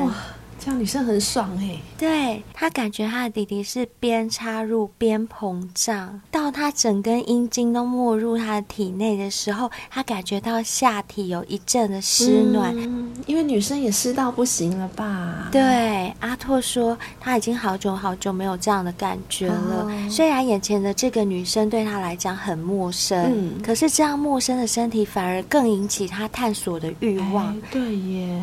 [0.65, 15.49] 这样女生很爽哎，对，她感觉她的弟弟是边插入边膨胀，到她整根阴茎都没入她的体内的时候，她感觉到下体有一阵的湿暖，嗯，因为女生也湿到不行了吧？
[15.51, 19.83] 对，阿拓说他已经好久好久没有这样的感觉了。
[19.83, 27.55] 哦，虽然眼前的这个女生对他来讲很陌生，嗯，可是这样陌生的身体反而更引起他探索的欲望。
[27.55, 28.41] 哎，对耶。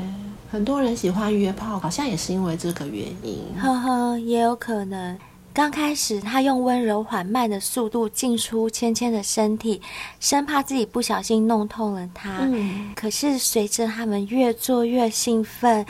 [0.52, 3.42] 很多人喜欢约炮，好像也是因为这个原因。
[3.58, 5.18] 呵呵，也有可能。
[5.54, 9.80] 刚开始，他用温柔缓慢的速度进出芊芊的身体，
[10.20, 12.40] 生怕自己不小心弄痛了她。
[12.42, 12.92] 嗯。
[12.94, 15.86] 可是随着他们越做越兴奋，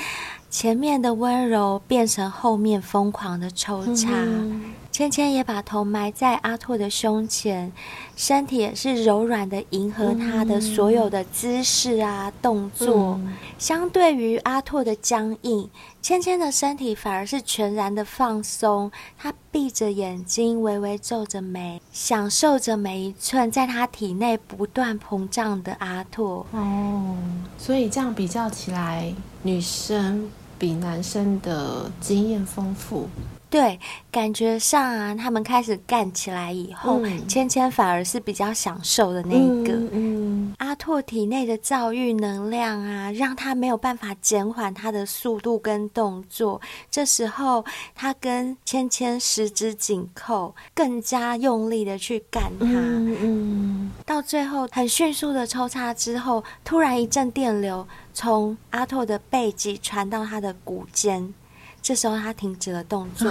[0.48, 4.10] 前面的温柔变成后面疯狂的抽插。
[4.12, 7.72] 嗯芊芊也把头埋在阿拓的胸前，
[8.14, 13.18] 身体也是柔软的，迎合他的所有的姿势啊、嗯、动作。
[13.58, 15.70] 相对于阿拓的僵硬，
[16.02, 18.92] 芊芊的身体反而是全然的放松。
[19.16, 26.44] 她闭着眼睛，微微皱着眉，享受着每一寸在她体内不断膨胀的阿拓。
[26.52, 27.16] 哦，
[27.56, 29.10] 所以这样比较起来，
[29.42, 33.08] 女生比男生的经验丰富。
[33.52, 33.78] 对，
[34.10, 39.74] 感觉上啊，他们开始干起来以后，嗯、芊芊反而是比较享受的那一个。
[39.74, 46.58] 嗯嗯、阿拓体内的躁郁能量啊，让他没有办法减缓他的速度跟动作。
[46.90, 47.62] 这时候，
[47.94, 52.64] 他跟芊芊十指紧扣，更加用力的去干他。
[52.64, 61.34] 嗯嗯、到最后，很迅速的抽插之后，突然一阵电流从阿拓的背脊传到他的骨尖。
[61.82, 63.28] 这时候他停止了动作，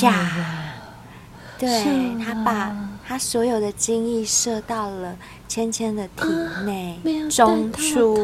[0.00, 0.74] 啪！
[1.56, 1.84] 对，
[2.22, 6.24] 他把他所有的精液射到了芊芊的体
[6.64, 6.98] 内，
[7.30, 8.18] 中出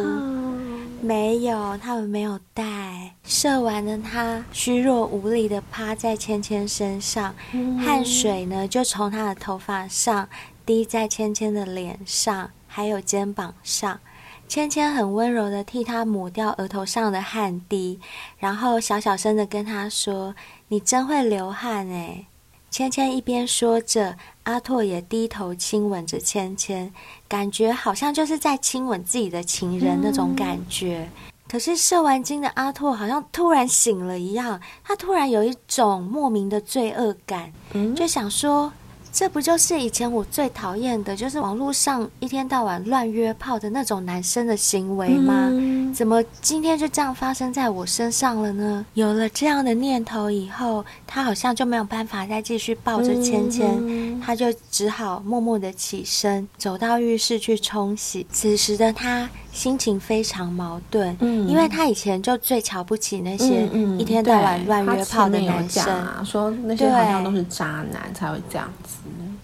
[1.00, 3.14] 没有，他们没有带。
[3.22, 7.32] 射完了，他虚弱无力的趴在芊芊身上，
[7.78, 10.28] 汗水呢就从他的头发上
[10.66, 14.00] 滴在芊芊的脸上，还有肩膀上。
[14.48, 18.00] 芊芊很温柔的替他抹掉额头上的汗滴，
[18.38, 20.34] 然后小小声的跟他说
[20.68, 22.26] ：“你真会流汗诶。”
[22.70, 26.90] 芊芊一边说着，阿拓也低头亲吻着芊芊，
[27.28, 31.06] 感觉好像就是在亲吻自己的情人那种感觉。
[31.14, 38.72] 嗯、可是射完精的阿拓好像突然醒了一样，他突然有一种莫名的罪恶感，嗯、就想说。
[39.12, 45.48] 这不就是以前我最讨厌的，就是网络上一天到晚乱约炮的那种男生的行为吗？
[45.50, 48.86] 嗯、怎么今天就这样发生在我身上了呢？
[48.94, 58.26] 有了这样的念头以后，他好像就没有办法再继续抱着芊芊，他就只好默默的起身，走到浴室去冲洗。
[58.30, 59.28] 此时的他
[59.58, 63.66] 心情非常矛盾，嗯，因为他以前就最瞧不起那些
[63.98, 68.98] 一天到晚乱约炮的男生，啊、说那些好像都是渣男才会这样子。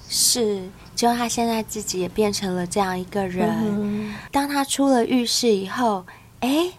[0.09, 0.63] 是，
[0.95, 3.51] 结果他现在自己也变成了这样一个人。
[3.61, 6.07] 嗯、当他出了浴室以后，
[6.39, 6.71] 哎。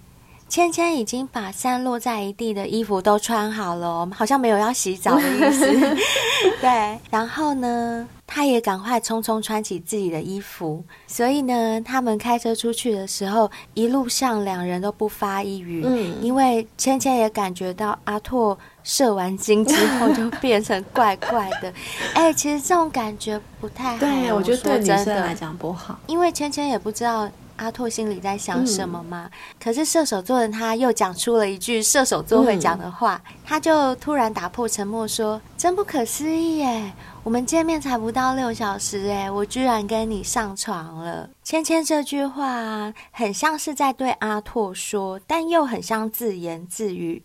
[0.47, 5.65] 芊芊已经把散落在一地的衣服都穿好了，好像没有要洗澡的意思。
[6.61, 10.83] 对，然后呢，他也赶快匆匆穿起自己的衣服。
[11.07, 15.81] 所以呢，他们开车出去的时候，一路上两人都不发一语。
[15.83, 21.73] 嗯，因为芊芊也感觉到阿拓射完精之后就变成怪怪的。
[22.13, 23.97] 哎、欸，其实这种感觉不太好。
[23.97, 27.27] 对，我觉得对女生来讲不好，因为芊芊也不知道。
[27.57, 29.29] 阿拓心里在想什么吗？
[29.31, 36.93] 嗯、可是射手座的他又讲出了一句射手座会讲的话，嗯、他就突然打破沉默说：“真不可思议耶！
[37.23, 47.23] 我们见面才不到六小时耶，我居然跟你上床了。”芊芊这句话很像是在对阿拓说，但又很像自言自语。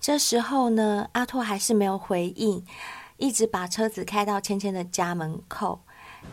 [0.00, 2.64] 这时候呢，阿拓还是没有回应，
[3.16, 5.80] 一直把车子开到芊芊的家门口。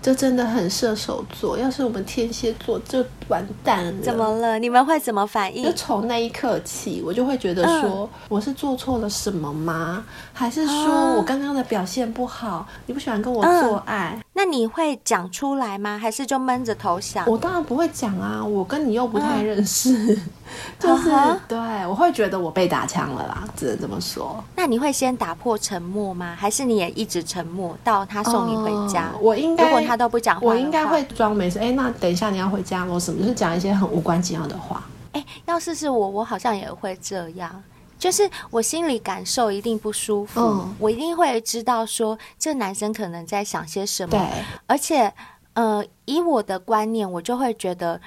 [0.02, 3.94] 这真的很射手座，要是我们天蝎座就完蛋了。
[4.04, 4.60] 怎么了？
[4.60, 5.64] 你们会怎么反应？
[5.64, 10.06] 就从那一刻起，我就会觉得说，嗯、我是做错了什么吗？
[10.34, 12.68] 还是说我刚刚的表现不好？
[12.86, 14.14] 你不喜欢跟我做爱？
[14.18, 15.98] 嗯、那你会讲出来吗？
[15.98, 17.26] 还是就闷着头想？
[17.26, 19.94] 我当然不会讲啊，我跟你又不太认识。
[19.94, 20.22] 嗯、
[20.78, 24.44] 就是、嗯、对，我会觉得我被打枪了啦，只能这么说。
[24.56, 26.36] 那你会先打破沉默吗？
[26.38, 29.10] 还是你也一直沉默到他送你回家？
[29.14, 29.83] 嗯、我应该。
[29.84, 31.60] 他都不讲话，我应该会装没事。
[31.60, 33.00] 哎，那等一下你要回家吗？
[33.00, 33.22] 什么？
[33.22, 34.84] 就是讲一些很无关紧要的话。
[35.12, 37.64] 哎，要是是我，我好像也会这样。
[38.00, 44.12] 就是我心里感受一定不舒服，嗯、我一定会知道说这男生可能在想些什么。
[44.12, 45.14] 对，而且，
[45.54, 48.02] 呃，以我的观念，我就会觉得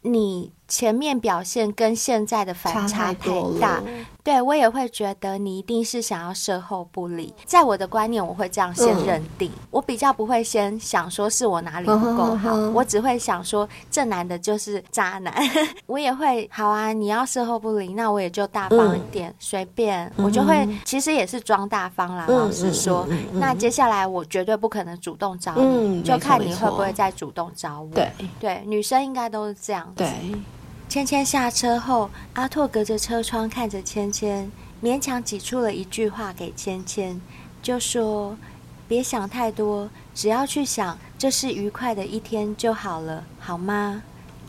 [0.00, 3.82] 你前面表现跟现在的反差太大。
[4.24, 9.50] 对，我也会觉得你一定是想要事后不理，在我的观念，我会这样先认定。
[9.50, 15.34] 嗯、我比较不会先想说是我哪里不够好，嗯、我只会想说这男的就是渣男。
[15.84, 20.10] 我也会好啊，你要事后不理，那我也就大方一点，嗯、随便。
[20.16, 22.24] 我就会其实也是装大方啦。
[22.28, 27.90] 嗯、老实说，那接下来我绝对不可能主动找你，嗯、就看你会不会再主动找我。
[27.90, 28.10] 对
[28.40, 30.04] 对，女生应该都是这样子。
[30.04, 30.40] 对。
[30.92, 37.18] 芊芊下车后，阿拓隔着车窗看着芊芊，勉强挤出了一句话给芊芊，
[37.62, 38.36] 就说
[38.86, 44.02] ：“别想太多，只要去想这是愉快的一天就好了，好吗？”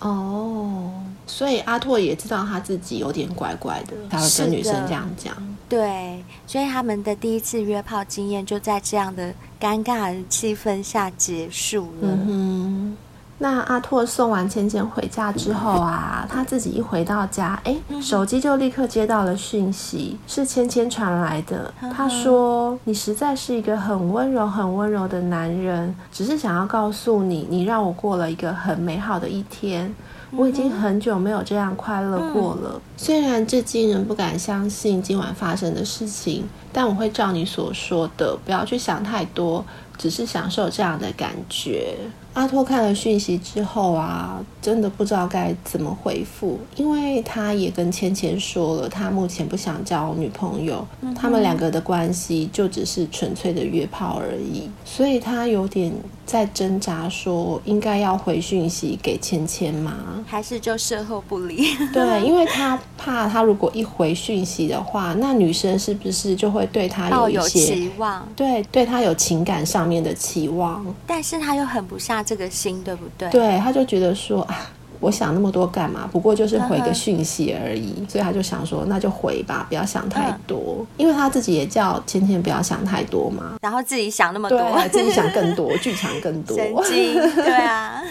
[0.03, 0.91] 哦，
[1.25, 5.33] 所以阿拓也知道他自己有点怪怪的，他会跟女生这样讲。
[5.69, 12.09] 对，所以他们的第一次约炮经验就在这样的尴尬的气氛下结束了。
[12.11, 12.97] 嗯哼。
[13.43, 21.73] 那阿拓送完芊芊回家之后啊，他自己一回到家，哎，手机就立刻接到了讯息，是芊芊传来的。
[21.93, 29.93] 他说：“你实在是一个很温柔、很温柔的男人，只是想要告诉你，你让我过了一个很美好的一天。
[30.31, 32.81] 我已经很久没有这样快乐过了。
[32.95, 39.65] 虽然至今仍不敢相信今晚发生的事情，但我会照你所说的，不要去想太多，
[39.97, 41.97] 只是享受这样的感觉。”
[42.33, 55.93] 阿拓看了讯息之后啊，真的不知道该怎么回复，因为他也跟芊芊说了，他目前不想交女朋友，嗯、他们两个的关系就只是纯粹的约炮而已，所以他有点
[56.25, 59.93] 在挣扎，说应该要回讯息给芊芊吗？
[60.25, 61.67] 还是就事后不理？
[61.93, 68.27] 对，因为他怕他如果一回讯息的话，那女生是不是就会对他有一些有期望？
[68.35, 72.22] 对，对他有情感上面的期望，但是他又狠不下。
[72.23, 73.29] 这个心对不对？
[73.29, 74.69] 对，他就觉得说啊，
[74.99, 76.07] 我想那么多干嘛？
[76.11, 80.77] 不过就是回个讯息而已，所以他就想说，那就回吧，不要想太多。
[80.79, 88.01] 嗯、因为他自己也叫芊芊不要想太多嘛，然后自己想那么多，对，自己想更多，剧场更多，神经，对啊，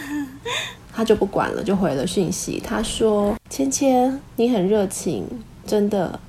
[0.95, 2.61] 他就不管了，就回了讯息。
[2.63, 5.25] 他说：“芊芊，你很热情，
[5.65, 6.19] 真的，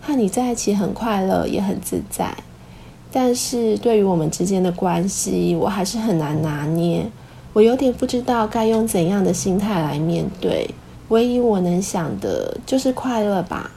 [0.00, 2.34] 和你在一起很快乐，也很自在。”
[3.12, 7.06] 但是对于我们之间的关系，我还是很难拿捏。
[7.58, 10.70] 我有点不知道该用怎样的心态来面对。
[11.08, 13.68] 唯一我能想的就是快乐吧。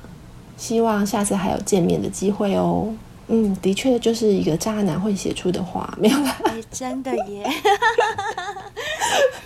[0.55, 2.93] 希望下次还有见面的机会哦。
[3.34, 6.36] 嗯，的确就是一个渣男会写出的话，没有啦。
[6.43, 7.49] 哎，真的耶。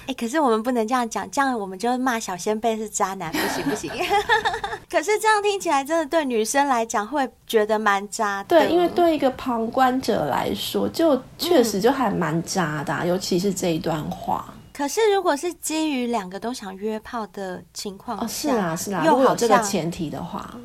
[0.08, 3.92] 哎，可是我们不能这样讲，这样我们就会骂小仙贝是渣男，不行不行。
[4.90, 8.60] 可是这样听起来，真的对女生来讲会觉得蛮渣的。
[8.60, 14.52] 对，因为对一个旁观者来说，就确实就还蛮渣的、啊嗯，尤其是这一段话。
[14.74, 20.56] 可是如果是基于两个都想约炮的情况下，哦，是啊是啊，又有这个前提的话。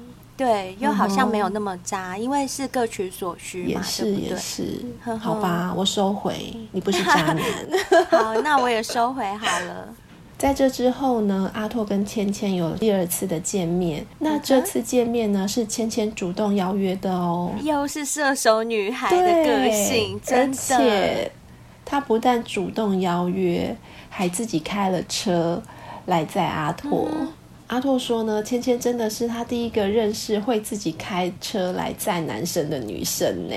[0.40, 4.28] 对，又好像没有那么渣，嗯、因为是各取所需嘛，也是对不对？
[4.30, 4.64] 也是，
[5.18, 7.44] 好吧，我收回，你不是渣男。
[8.08, 9.94] 好，那我也收回好了。
[10.38, 14.06] 在这之后呢，阿拓跟芊芊有第二次的见面。
[14.18, 17.52] 那这次见面呢，是芊芊主动邀约的哦。
[17.62, 20.56] 又是射手女孩的个性，真的。
[20.56, 21.32] 而且
[21.84, 23.76] 她不但主动邀约，
[24.08, 25.62] 还自己开了车
[26.06, 27.06] 来载阿拓。
[27.12, 27.28] 嗯
[27.70, 33.54] 阿拓说呢，芊芊真的是他第一个认识会自己开车来载男生的女生呢，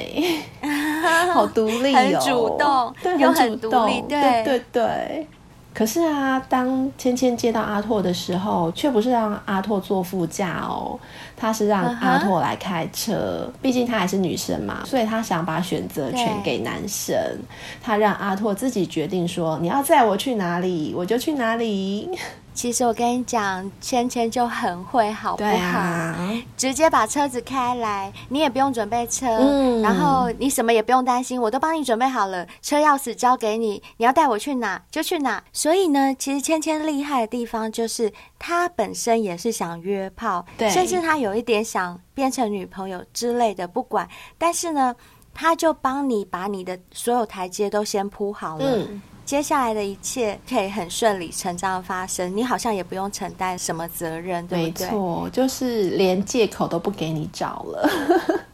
[1.34, 4.22] 好独立哦，很主动，对，又很独立，对。
[4.22, 5.28] 对对对。
[5.74, 11.00] 可是啊，当芊芊接到阿拓的时候，却不是让阿拓坐副驾哦，
[11.36, 17.18] 他是让阿拓来开车，毕竟她还是女生嘛，所以她想把选择权给男生，
[17.82, 22.08] 她让阿拓自己决定说，你要载我去哪里，我就去哪里。
[22.54, 25.50] 其实我跟你讲，芊芊就很会，好不好？
[25.50, 35.44] 啊、直接把车子开来，你也不用准备车，嗯，然后你什么也不用担心，我都帮你准备好了，车钥匙交给你，你要带我去哪就去哪。
[35.52, 44.08] 所以呢，其实芊芊厉害的地方就是，她本身也是想约炮，甚至她有一点想变成女朋友之类的，不管。
[44.38, 44.96] 但是呢，
[45.34, 48.66] 她就帮你把你的所有台阶都先铺好了。
[48.66, 54.86] 嗯接下来的一切可以很顺理成章的发生，你好像也不用承担什么责任，对不对？
[54.86, 57.90] 没错，就是连借口都不给你找了。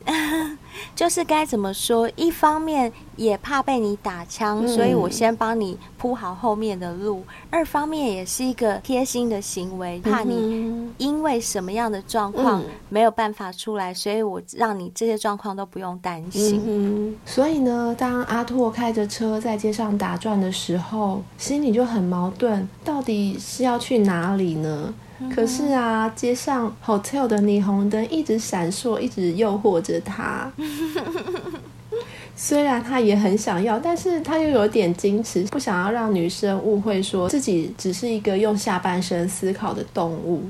[0.95, 2.09] 就是该怎么说？
[2.15, 16.61] 一方面也怕被你打枪，嗯，所以我先帮你铺好后面的路；二方面也是一个贴心的行为，怕你因为什么样的状况没有办法出来，嗯，所以我让你这些状况都不用担心。
[16.65, 24.93] 嗯，所以呢，当阿拓开着车在街上打转的时候，心里就很矛盾，到底是要去哪里呢？
[25.33, 30.51] 可是啊，街上 hotel 的霓虹灯一直闪烁，一直诱惑着他。
[32.35, 40.41] 虽然他也很想要，但是他又有点矜持，不想要让女生误会，说自己只是一个用下半身思考的动物。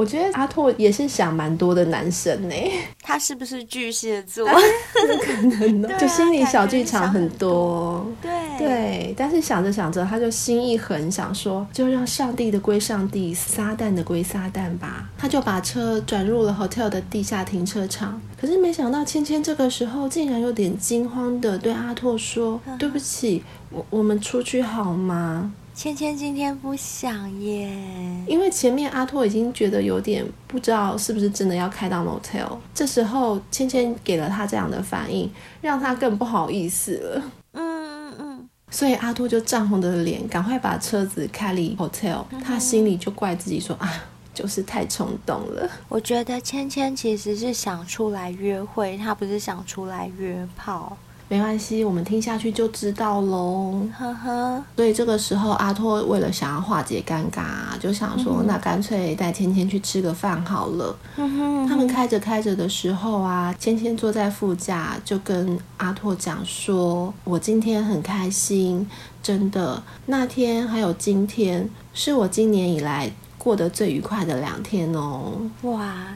[0.00, 2.54] 我觉得阿拓也是想蛮多的男生呢，
[3.02, 4.46] 他是不是巨蟹座？
[4.48, 8.06] 不可能哦， 就心里小剧场很多。
[8.22, 15.10] 对对，但是想着想着，他就心一横，想说就让上帝的归上帝，撒旦的归撒旦吧。
[15.18, 18.18] 他就把车转入了 hotel 的地下停车场。
[18.40, 27.74] 可是没想到，芊芊这个时候竟然有点惊慌的对阿拓说：“对不起，我我们出去好吗？”芊芊今天不想耶，
[28.26, 35.30] 因为前面阿拓已经觉得有点不知道是不是真的要开到 motel，这时候芊芊给了他这样的反应，
[35.62, 37.22] 让他更不好意思了。
[37.52, 43.90] 嗯嗯嗯，所以阿拓就涨红的脸，赶快把车子开离 hotel，他心里就怪自己说啊，
[44.34, 45.66] 就是太冲动了。
[45.88, 50.94] 我觉得芊芊其实是想出来约会，她不是想出来约炮。
[51.30, 53.80] 没关系，我们听下去就知道喽。
[53.96, 54.64] 呵呵。
[54.74, 60.98] 所以这个时候，阿拓为了想要化解尴尬，就想说，嗯、那干脆带芊芊去吃个饭好了。
[61.16, 61.68] 嗯哼。
[61.68, 68.90] 他们开着开着的时候啊，芊芊坐在副驾，就跟阿拓讲说：“我今天很开心，
[69.22, 69.80] 真的。
[70.06, 73.08] 那天还有今天，是我今年以来
[73.38, 76.08] 过得最愉快的两天哦。”哇。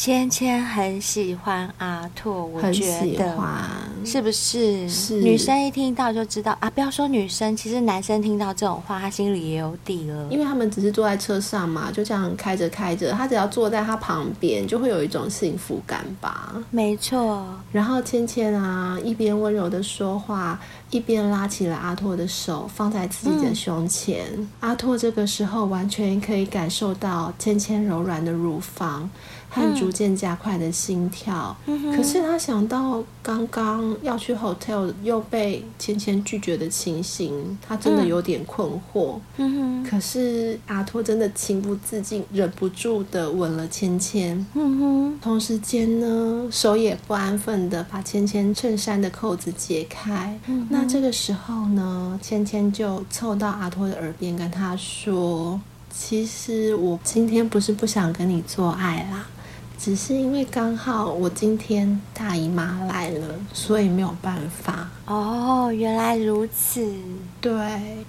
[0.00, 3.62] 芊芊很喜欢阿拓，我觉得很喜欢，
[4.02, 4.88] 是不是？
[4.88, 6.70] 是女生一听到就知道啊！
[6.70, 10.26] 不要说女生，其实男生听到这种话，他心里也有底了。
[10.30, 16.54] 因为他们只是坐在车上嘛，就这样开着开着，他只要坐在他旁边，就会有一种幸福感吧。
[16.70, 17.44] 没错。
[17.70, 24.24] 然后芊芊啊，一边温柔的说话，一边拉起了阿拓的手，放在自己的胸前。
[24.34, 29.10] 嗯、阿拓这个时候完全可以感受到芊芊柔软的乳房。
[29.50, 39.18] 和逐渐加快的心跳，嗯、可是他想到刚刚要去 hotel 又被芊芊拒绝的情形，他真的有点困惑。
[39.38, 44.46] 嗯、可是阿拓真的情不自禁，忍不住的吻了芊芊。
[44.54, 50.38] 嗯、同时间呢，手也不安分的把芊芊衬衫的扣子解开。
[50.46, 55.60] 嗯、那这个时候呢，芊芊就凑到阿拓的耳边跟他说
[55.92, 59.26] ：“其实我今天不是不想跟你做爱啦。”
[59.82, 64.86] 只是因为刚好我今天大姨妈来了，所以没有办法。
[65.06, 66.86] 哦，原来如此。
[67.40, 67.50] 对，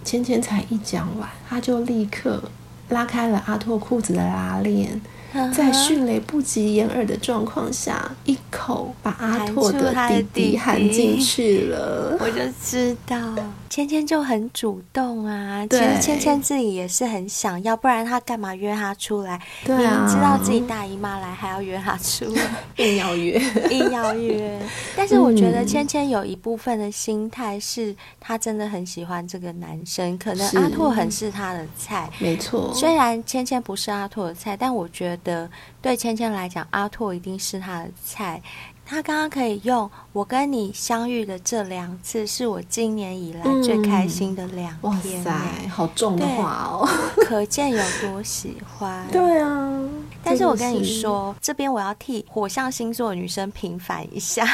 [0.03, 2.43] 芊芊才一讲完，他就立刻
[2.89, 4.99] 拉开了阿拓裤子的拉链。
[5.53, 12.17] 在迅雷不及掩耳的状况下，一口把阿拓的弟弟含进去了。
[12.19, 13.17] 我就知道，
[13.69, 15.65] 芊芊就很主动啊。
[15.67, 19.41] 其实芊芊自己也是很想要，不然她干嘛约他出来？
[19.63, 22.41] 对啊，明知道自己大姨妈来，还要约他出来，
[22.84, 24.59] 硬要约，硬要约。
[24.97, 32.09] 但是我觉得芊芊有一部分的心态是，她真的很喜欢这个男生，可能阿拓很是她的菜。
[32.19, 35.20] 没错，虽然芊芊不是阿拓的菜，但我觉得。
[35.24, 35.49] 的
[35.82, 38.41] 对芊芊来讲，阿拓一定是他的菜。
[38.84, 46.86] 他刚刚可以用“我跟你相遇的这两次，是我今年以来最开心的两天。”哇塞，好重的话哦，
[47.24, 49.07] 可见有多喜欢。
[49.09, 49.80] 对啊，
[50.22, 54.45] 但是我跟你说，这边我要替火象星座的女生平反一下。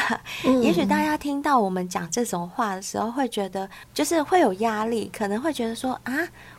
[0.44, 6.14] 嗯、也许大家听到我们讲这种话的时候，会觉得就是会有压力，可能会觉得说啊，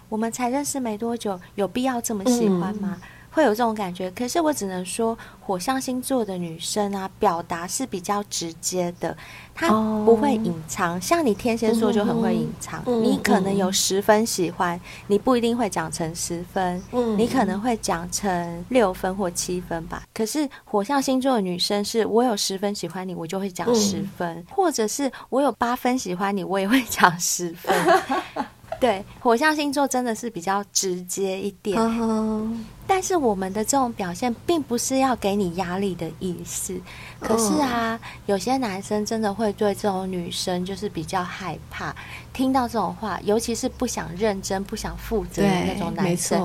[0.10, 2.98] 我们才认识没多久，有必要这么喜欢吗？
[3.02, 9.16] 嗯会有这种感觉，可是我只能说，火象星座的女生啊，表达是比较直接的，
[9.54, 9.70] 她
[10.04, 10.94] 不会隐藏。
[10.94, 11.02] Oh.
[11.02, 13.02] 像你天蝎座就很会隐藏，mm -hmm.
[13.04, 17.16] 你可能有十分喜欢，你不一定会讲成十分，mm -hmm.
[17.16, 20.04] 你可能会讲成六分或七分吧。
[20.14, 24.56] 可是火象星座的女生是，我有十分喜欢你，我就会讲十分，mm -hmm.
[24.56, 27.76] 或者是我有八分喜欢你，我也会讲十分。
[28.80, 31.78] 对，火象星座真的是比较直接一点。
[31.78, 32.48] Uh.
[32.88, 36.80] 但是我们的这种表现，并不是要给你压力的意思。
[37.20, 38.02] 可是啊，oh.
[38.28, 41.96] 有些男生真的会对这种女生就是比较害怕，
[42.40, 46.40] 听到这种话，尤其是不想认真、不想负责的那种男生，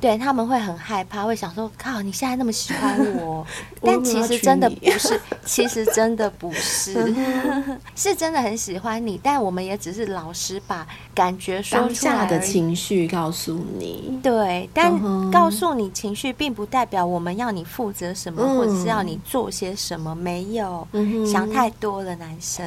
[0.00, 3.44] 对，对他们会很害怕，会想说：“靠，你现在那么喜欢我？”
[3.82, 7.12] 但其实真的不是，其实真的不是，
[7.96, 9.18] 是真的很喜欢你。
[9.20, 14.20] 但我们也只是老实把感觉说出来，当下的情绪告诉你。
[14.22, 14.92] 对，但
[15.30, 15.82] 告诉你。
[15.82, 20.86] 你情绪并不代表我们要你负责什么，或者是要你做些什么，没有，
[21.26, 22.64] 想太多了，男生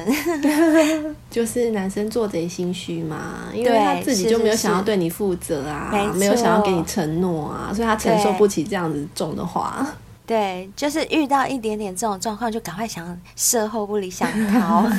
[1.30, 9.86] 就是男生做贼心虚嘛，因为他自己就没有想要对你负责啊，没有想要给你承诺啊，所以他承受不起这样子重的话。
[10.26, 14.84] 对，就是遇到一点点这种状况，就赶快想事后不理想逃。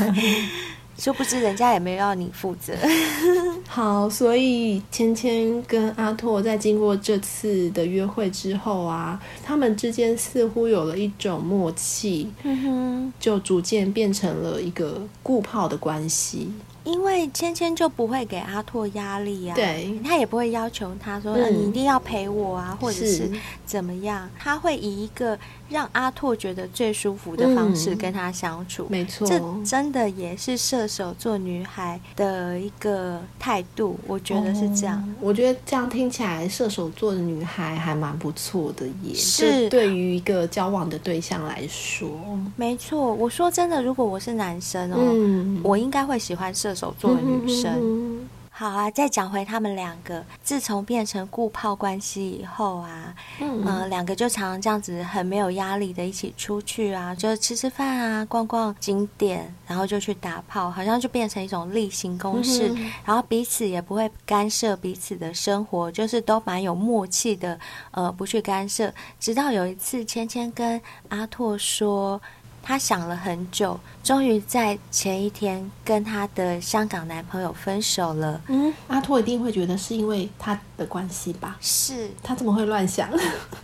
[0.98, 2.74] 殊不知人家也没有要你负责。
[3.70, 16.52] 好，所以芊芊跟阿拓在经过这次的约会之后啊，他们之间似乎有了一种默契，嗯，就逐渐变成了一个固炮的关系。
[16.88, 23.30] 因为芊芊就不会给阿拓压力啊，对，他也不会要求他说、你一定要陪我啊，或者是
[23.66, 28.88] 怎么样，他会以一个让阿拓觉得最舒服的方式跟他相处。
[28.90, 34.98] 没、嗯、错，这真的也是射手座女孩的一个态度，我觉得是这样。
[34.98, 42.10] 哦、我觉得这样听起来，射手座的女孩还蛮不错的耶，也是对于一个交往的对象来说。
[42.56, 46.88] 没错，我说真的，如果我是男生哦，嗯、我应该会喜欢射手。
[46.88, 48.92] 手做的女生，好啊。
[48.92, 62.92] 再讲回他们两个，自从变成固炮关系以后啊，嗯，呃、两个就常常这样子很没有压力的一起出去啊，就吃吃饭啊，逛逛景点，然后就去打炮，好像就变成一种例行公事，嗯。
[63.04, 67.60] 然后彼此也不会干涉彼此的生活，就是都蛮有默契的，
[67.90, 68.94] 呃，不去干涉。
[69.20, 72.22] 直到有一次，芊芊跟阿拓说。
[72.68, 78.42] 她想了很久，终于在前一天跟她的香港男朋友分手了。
[78.48, 81.56] 嗯，阿拓一定会觉得是因为他的关系吧？
[81.62, 83.10] 是，他怎么会乱想？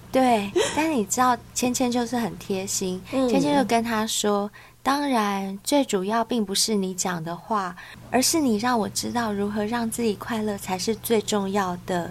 [0.09, 3.01] 对，但你知道，芊芊就是很贴心。
[3.11, 4.49] 芊芊就跟他说
[4.81, 7.75] ：“当然，最主要并不是你讲的话，
[8.09, 12.09] 而是你让我知道如何让自己快乐才是最重要的。”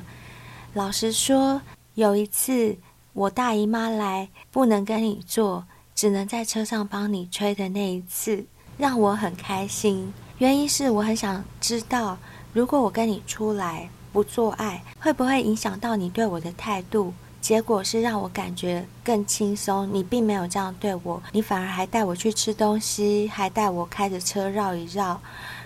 [0.74, 1.58] 老实说，
[1.94, 2.76] 有一次
[3.14, 5.64] 我大姨妈来，不能跟你做。
[5.94, 8.44] 只能在车上帮你吹的那一次，
[8.78, 10.12] 让我很开心。
[10.38, 12.18] 原因是我很想知道，
[12.52, 17.12] 如果我跟你出来不做爱，会不会影响到你对我的态度？
[17.40, 19.88] 结果是让我感觉更轻松。
[19.92, 25.20] 你并没有这样对我，你反而还带我去吃东西，还带我开着车绕一绕。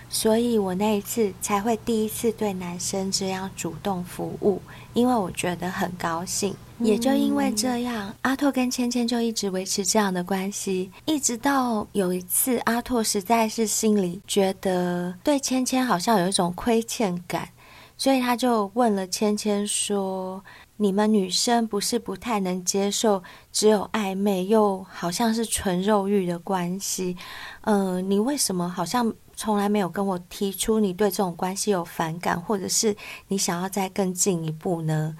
[0.09, 4.61] 所以我那一次才会第一次对男生这样主动服务，
[4.93, 6.55] 因为我觉得很高兴。
[6.79, 17.49] 也就因为这样，阿拓跟芊芊就一直维持这样的关系，一直到有一次，阿拓实在是心里觉得对芊芊好像有一种亏欠感，
[17.97, 20.43] 所以他就问了芊芊说
[20.77, 27.17] ：“你们女生不是不太能接受只有暧昧又好像是纯肉欲的关系？
[27.61, 32.93] 嗯、你为什么好像从来没有跟我提出你对这种关系有反感，或者是
[33.29, 35.15] 你想要再更进一步呢？”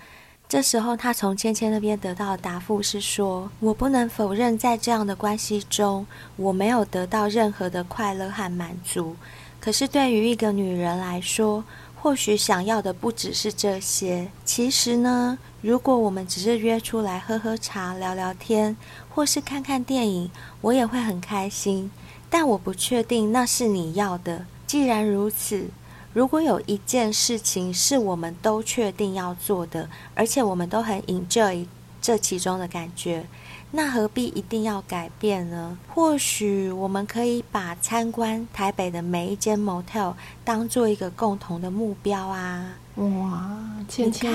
[0.50, 6.08] 这时候，他从芊芊那边得到的答复是说：“我不能否认，在这样的关系中，
[6.38, 9.16] 我没有得到任何的快乐和满足。
[9.60, 11.64] 可是，对于一个女人来说，”
[12.00, 14.30] 或许想要的不只是这些。
[14.46, 18.78] 其实呢，如果我们只是约出来喝喝茶、聊聊天，
[19.10, 21.92] 或是看看电影，我也会很开心。
[22.30, 24.46] 但我不确定那是你要的。
[24.66, 25.68] 既然如此，
[26.14, 31.66] 如果有一件事情是我们都确定要做的，而且我们都很 enjoy
[32.02, 33.26] 这其中的感觉。
[33.72, 35.78] 那何必一定要改变呢？
[35.94, 40.14] 或许我们可以把参观台北的每一间 motel
[40.46, 42.76] 当做一个共同的目标啊！
[42.98, 43.50] 哇，
[43.88, 44.32] 芊芊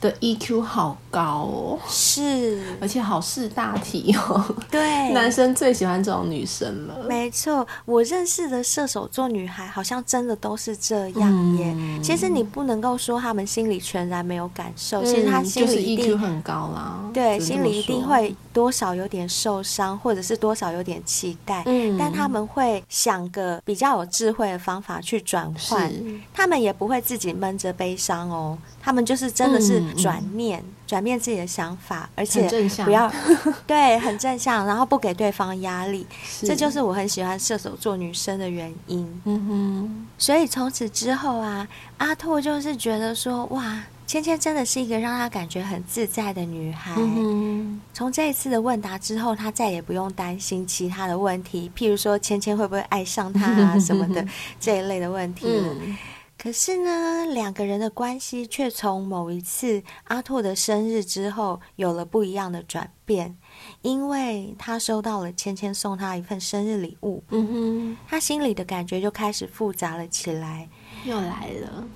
[0.00, 4.56] 的 EQ 好高哦，是，而且好识大体哦。
[4.70, 7.04] 对， 男生最喜欢这种女生了。
[7.08, 11.72] 没错，我认识的射手座女孩好像真的都是这样耶。
[11.74, 17.00] 嗯、其实你不能够说他们心里全然没有感受，嗯、其实他心里一定、就是、EQ 很高啦。
[17.12, 21.62] 对，心里一定会多少有点受伤，或者是多少有点期待。
[21.64, 25.90] 嗯，但他们会想个比较有智慧的方法去转换，
[26.34, 27.73] 他们也不会自己闷着。
[27.74, 32.48] 悲伤哦，他们就是真的是转念，转变自己的想法，而且
[32.84, 33.12] 不要
[33.66, 36.06] 对很正向，然后不给对方压力，
[36.40, 39.20] 这就是我很喜欢射手座女生的原因。
[39.24, 41.66] 嗯哼，所以从此之后啊，
[41.98, 46.92] 阿拓就是觉得说，哇，芊芊真的是一个让他感觉很自在的女孩。
[46.96, 54.24] 嗯、从这一次的问答之后，他再也不用担心其他的问题，譬如说芊芊会不会爱上他啊 什么的
[54.60, 55.46] 这一类的问题。
[55.48, 55.96] 嗯
[56.44, 63.34] 可是呢，两个人的关系却从某一次阿拓的生日之后有了不一样的转变，
[63.80, 70.68] 因为他收到了芊芊送他一份生日礼物，嗯哼，他心里的感觉就开始复杂了起来。
[71.06, 71.88] 又来了，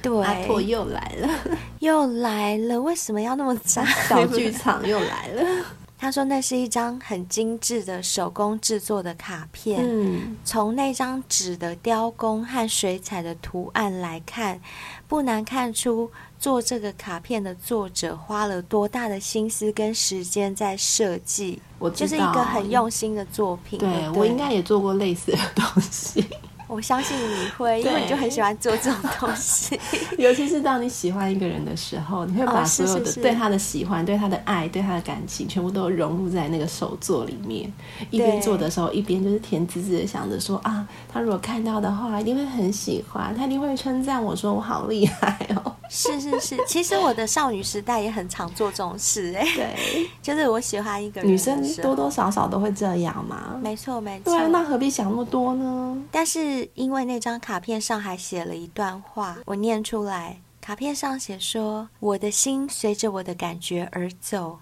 [0.00, 3.84] 对，阿拓又来了，又来了，为什么要那么早？
[3.84, 5.64] 小剧场又来了。
[5.98, 9.80] 他说：“那是一张很精致的手工制作的卡片。
[9.82, 14.60] 嗯，从那张纸的雕工和水彩的图案来看，
[15.08, 21.60] 不难看出做这个卡片的作者花了多大的心思跟时间在设计。
[21.78, 23.78] 我就是一个很用心的作品。
[23.78, 26.24] 对，对，我应该也做过类似的东西。”
[26.68, 29.78] 我相信你会，因为你就很喜欢做这种东西。
[30.18, 37.72] 尤其是当你喜欢一个人的时候，你会把所有的对他的喜欢、对他的爱、对他的感情，全部都融入在那个手作里面。
[38.10, 45.72] 一边做的时候，一边就是甜滋滋的想着说啊，他如果看到的话，一定会很喜欢，他一定会称赞我说我好厉害哦。
[45.88, 49.44] 是是是， 其实我的少女时代也很常做这种事哎。
[49.54, 53.58] 对， 就是我喜欢一个人，女生多多少少都会这样嘛。
[53.62, 54.32] 没错没错。
[54.32, 56.02] 对啊，那何必想那么多呢？
[56.10, 56.66] 但是。
[56.74, 60.38] 因为那张卡片上还写了一段话，我念出来。
[60.60, 64.58] 卡片上写说：“我的心随着我的感觉而走，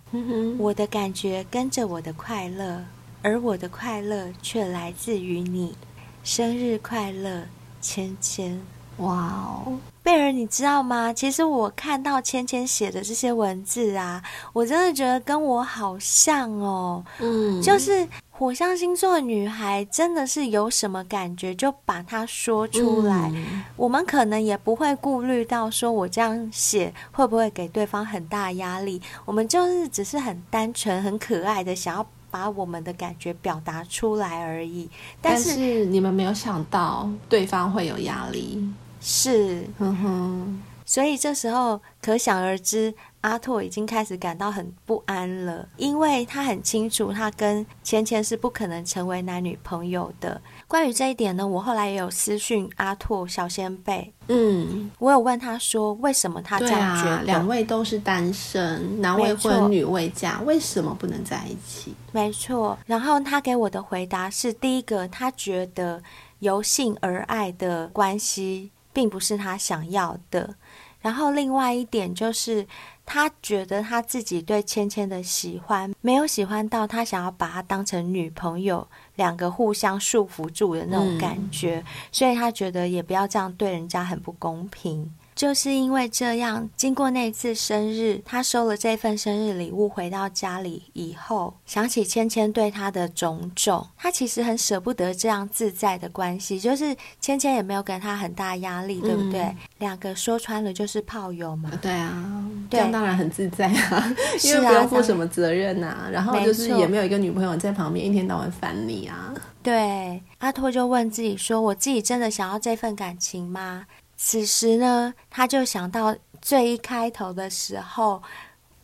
[0.59, 2.85] 我的感觉跟着我的快乐，
[3.23, 5.75] 而我的快乐却来自于你。
[6.23, 7.43] 生日快乐，
[7.81, 8.61] 芊芊。”
[8.99, 11.13] 哇哦，贝尔，你知道吗？
[11.13, 14.23] 其实我看到芊芊写的这些文字啊，
[14.53, 17.05] 我真的觉得跟我好像哦。
[17.19, 23.31] 嗯，就是火象星座的女孩，真的是有什么感觉就把它说出来。
[23.35, 29.03] 嗯，我们可能也不会顾虑到说我这样写会不会给对方很大压力。
[29.25, 34.89] 我们就是只是很单纯、很可爱的想要把我们的感觉表达出来而已。
[35.21, 38.63] 但是，但是你们没有想到对方会有压力。
[39.07, 50.41] 是，哼哼，所以这时候可想而知，阿拓已经开始感到很不安了，因为他很清楚，他跟芊芊是不可能成为男女朋友的。
[50.67, 57.17] 关于这一点呢，我后来也有私讯阿拓小仙贝，嗯，我有问他说，为什么他这样觉得？
[57.17, 61.95] 啊、两位都是单身，男未婚女未嫁，为什么不能在一起？
[62.11, 66.03] 没错，然后他给我的回答是：第一个，他觉得
[66.39, 68.71] 由性而爱的关系。
[68.95, 70.55] 并不是他想要的，
[71.03, 72.67] 然后另外一点就是，
[73.05, 78.87] 他觉得他自己对芊芊的喜欢没有喜欢到他想要把她当成女朋友，
[79.17, 85.13] 两个互相束缚住的那种感觉，嗯、所以他觉得也不要这样对人家很不公平。
[85.35, 96.61] 就是因为这样，经过那次生日，他收了这份生日礼物，回到家里以后，想起芊芊对他的种种，他其实很舍不得这样自在的关系。
[96.61, 99.41] 就是芊芊也没有给他很大压力，对不对？
[99.41, 101.71] 嗯、两个说穿了就是炮友嘛。
[101.83, 106.09] 对啊，这样当然很自在啊， 因为不用负什么责任啊。
[106.13, 109.35] 然后就是也没有一个女朋友在旁边一天到晚烦你啊。
[109.65, 113.87] 对，阿拓就问自己说：“我自己真的想要这份感情吗？”
[114.17, 118.23] 此时呢，他就想到最一开头的时候，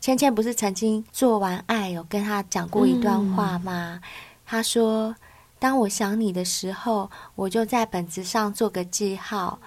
[0.00, 4.00] 芊芊不是曾经做完爱有跟他讲过一段话吗？
[4.02, 4.02] 嗯、
[4.46, 5.14] 他说
[5.58, 9.58] ：“当我想你的时候，我就在本子上做个记号，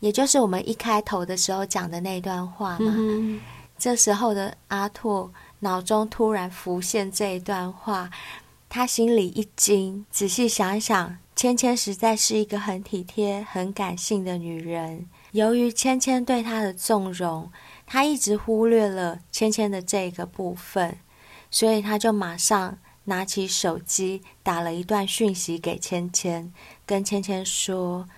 [0.00, 2.94] 也就是我们一开头的时候讲的那段话嘛。
[2.96, 3.40] 嗯”
[3.78, 8.10] 这时候的阿拓脑中突然浮现这一段话。
[8.70, 15.06] 他心里一惊，仔细想想，芊芊实在是一个很体贴、很感性的女人。
[15.30, 17.52] 由于芊芊对他的纵容，
[17.86, 20.98] 他一直忽略了芊芊的这个部分，
[21.48, 26.52] 所以他就马上拿起手机打了一段讯息给芊芊，
[26.84, 28.08] 跟芊芊说：“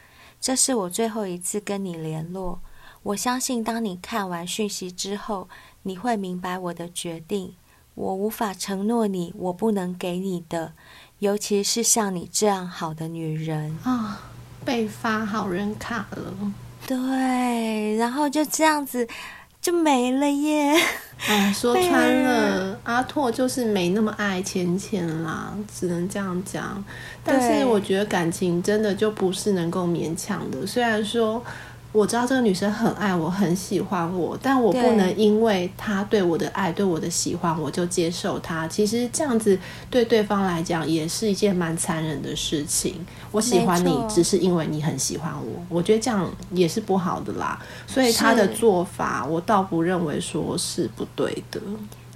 [0.40, 2.62] 这是我最后一次跟你联络。
[3.02, 5.46] 我相信，当你看完讯息之后，
[5.82, 7.54] 你会明白我的决定。”
[7.96, 10.72] 我无法承诺你，我不能给你的，
[11.20, 14.16] 尤其是像你这样好的女人啊、哦，
[14.64, 16.52] 被发好人卡了。
[16.86, 19.06] 对，然后就这样子
[19.60, 20.74] 就没了耶。
[21.28, 26.82] 哎， 说穿了，阿拓就是没那么爱芊芊啦，只能这样讲。
[27.22, 31.42] 但是我觉得感情真的就不是能够勉强的，虽然说。
[31.93, 38.68] 我知道这个女生很爱我，很喜欢我，但我不能因为她对我的爱、对我的喜欢，我就接受她。
[38.68, 39.59] 其实这样子
[39.91, 43.05] 对对方来讲也是一件蛮残忍的事情。
[43.32, 47.61] 我喜欢你，只是因为你很喜欢我，我觉得这样也是不好的啦。
[47.88, 51.61] 所以他的做法，我倒不认为说是不对的。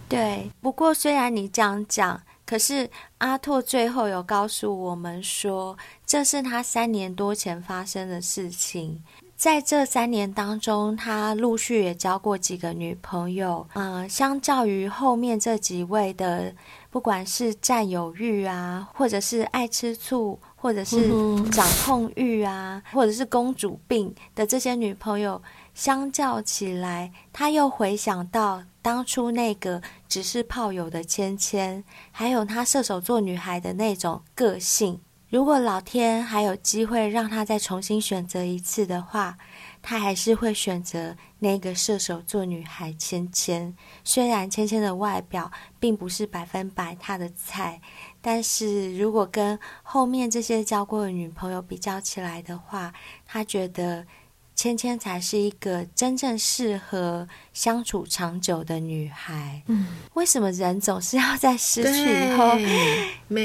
[0.09, 9.03] 对，不过虽然你这样讲，可是阿拓最后有告诉我们说，这是他三年多前发生的事情。
[9.37, 13.66] 在这三年当中，他陆续也交过几个女朋友。
[13.74, 16.55] 嗯、呃，相较于后面这几位的，
[16.91, 21.11] 不管是占有欲啊，或者是爱吃醋，或者是
[21.51, 25.43] 掌控欲啊，或者是公主病的这些女朋友，
[25.74, 35.01] 相较起来，他又回想到当初那个只是炮友的芊芊，还有他射手座女孩的那种个性。
[35.35, 39.37] 如果老天还有机会让他再重新选择一次的话，
[39.82, 43.74] 他还是会选择那个射手座女孩芊芊。
[44.05, 47.80] 虽然芊芊的外表并不是百分百他的菜，
[48.22, 52.93] 但是如果跟后面这些交过的女朋友比较起来的话，
[53.26, 54.07] 他觉得。
[54.55, 59.62] 芊芊才是一个真正适合相处长久的女孩。
[59.66, 62.50] 嗯，为什么人总是要在失去以后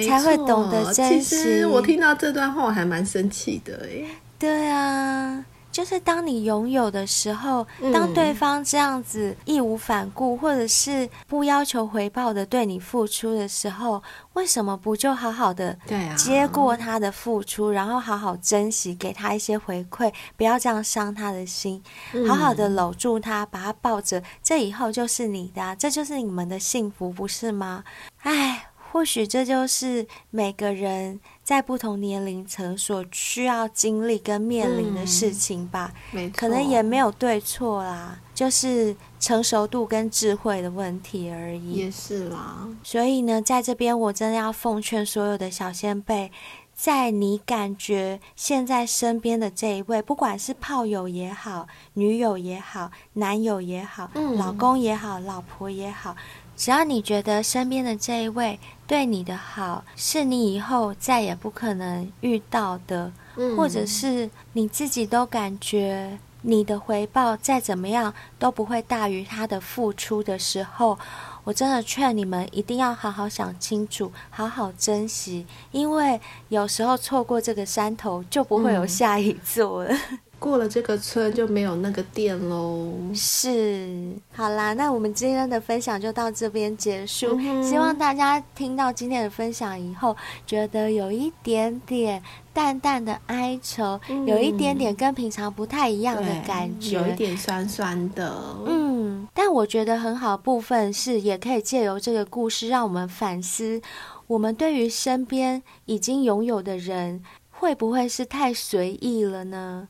[0.07, 1.35] 才会懂得珍惜？
[1.35, 3.85] 其实我听到这段话，我还蛮生气的。
[3.85, 5.43] 哎，对啊。
[5.79, 14.03] 就是当你拥有的时候，当对方这样子义无反顾，或者是不要求回报的对你付出的时候，
[14.33, 15.79] 为什么不就好好的
[16.17, 21.81] 接过他的付出，然后好好珍惜，给他一些回馈，不要这样伤他的心，
[22.27, 27.85] 好好的搂住他，把他抱着，这以后就是你的，这就是你们的幸福，不是吗？
[28.23, 28.65] 哎。
[28.91, 31.19] 或许这就是每个人
[31.49, 35.91] 在不同年龄层所需要经历跟面临的事情吧。
[36.37, 41.71] 可能也没有对错啦，就是成熟度跟智慧的问题而已。
[41.71, 42.67] 也是啦。
[42.83, 46.31] 所以呢，在这边我真的要奉劝所有的小先辈，
[46.75, 56.15] 在你感觉现在身边的这一位，不管是炮友也好、女友也好、男友也好、嗯、老公也好、老婆也好。
[56.59, 70.99] 只要你觉得身边的这一位对你的好是你以后再也不可能遇到的，嗯，或者是你自己都感觉你的回报再怎么样都不会大于他的付出的时候，
[71.45, 79.93] 我真的劝你们一定要好好想清楚，好好珍惜，因为有时候错过这个山头就不会有下一座了。
[79.93, 82.93] 嗯过了这个村就没有那个店喽。
[83.13, 87.37] 是，好啦，那我们今天的分享就到这边结束。
[87.39, 90.15] 嗯、希望大家听到今天的分享以后，
[90.47, 92.23] 觉得有一点点
[92.53, 98.33] 淡淡的哀愁，嗯、有一点点跟平常不太一样的感觉，有一点酸酸的。
[98.65, 103.81] 嗯，但我觉得很好的部分是，也可以借由这个故事，让我们反思，
[104.27, 107.21] 我们对于身边已经拥有的人，
[107.51, 109.89] 会不会是太随意了呢？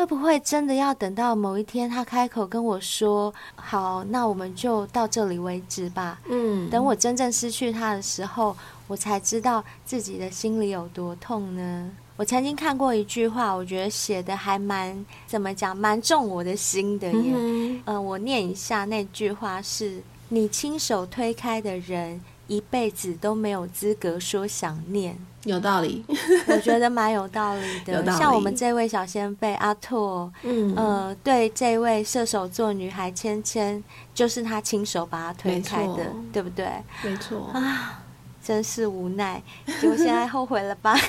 [0.00, 6.18] 会不会真的要等到某一天他开口跟我说“好，那我们就到这里为止吧”？
[6.26, 8.56] 嗯，等我真正失去他的时候，
[8.88, 11.90] 我才知道自己的心里有多痛呢。
[12.16, 17.32] 我曾经看过一句话，我觉得写的还蛮怎么讲，蛮中我的心的耶。
[17.36, 26.04] 嗯，呃，我念一下那句话是：“你亲手推开的人，一辈子都没有资格说想念。”有道理，
[26.48, 28.02] 我觉得蛮有道理的。
[28.02, 33.82] 理像我们这位小仙贝阿拓，嗯呃，对这位射手座女孩芊芊，
[34.12, 36.68] 就是他亲手把她推开的，错对不对？
[37.02, 38.02] 没错啊，
[38.44, 39.42] 真是无奈，
[39.80, 40.94] 结果现在后悔了吧？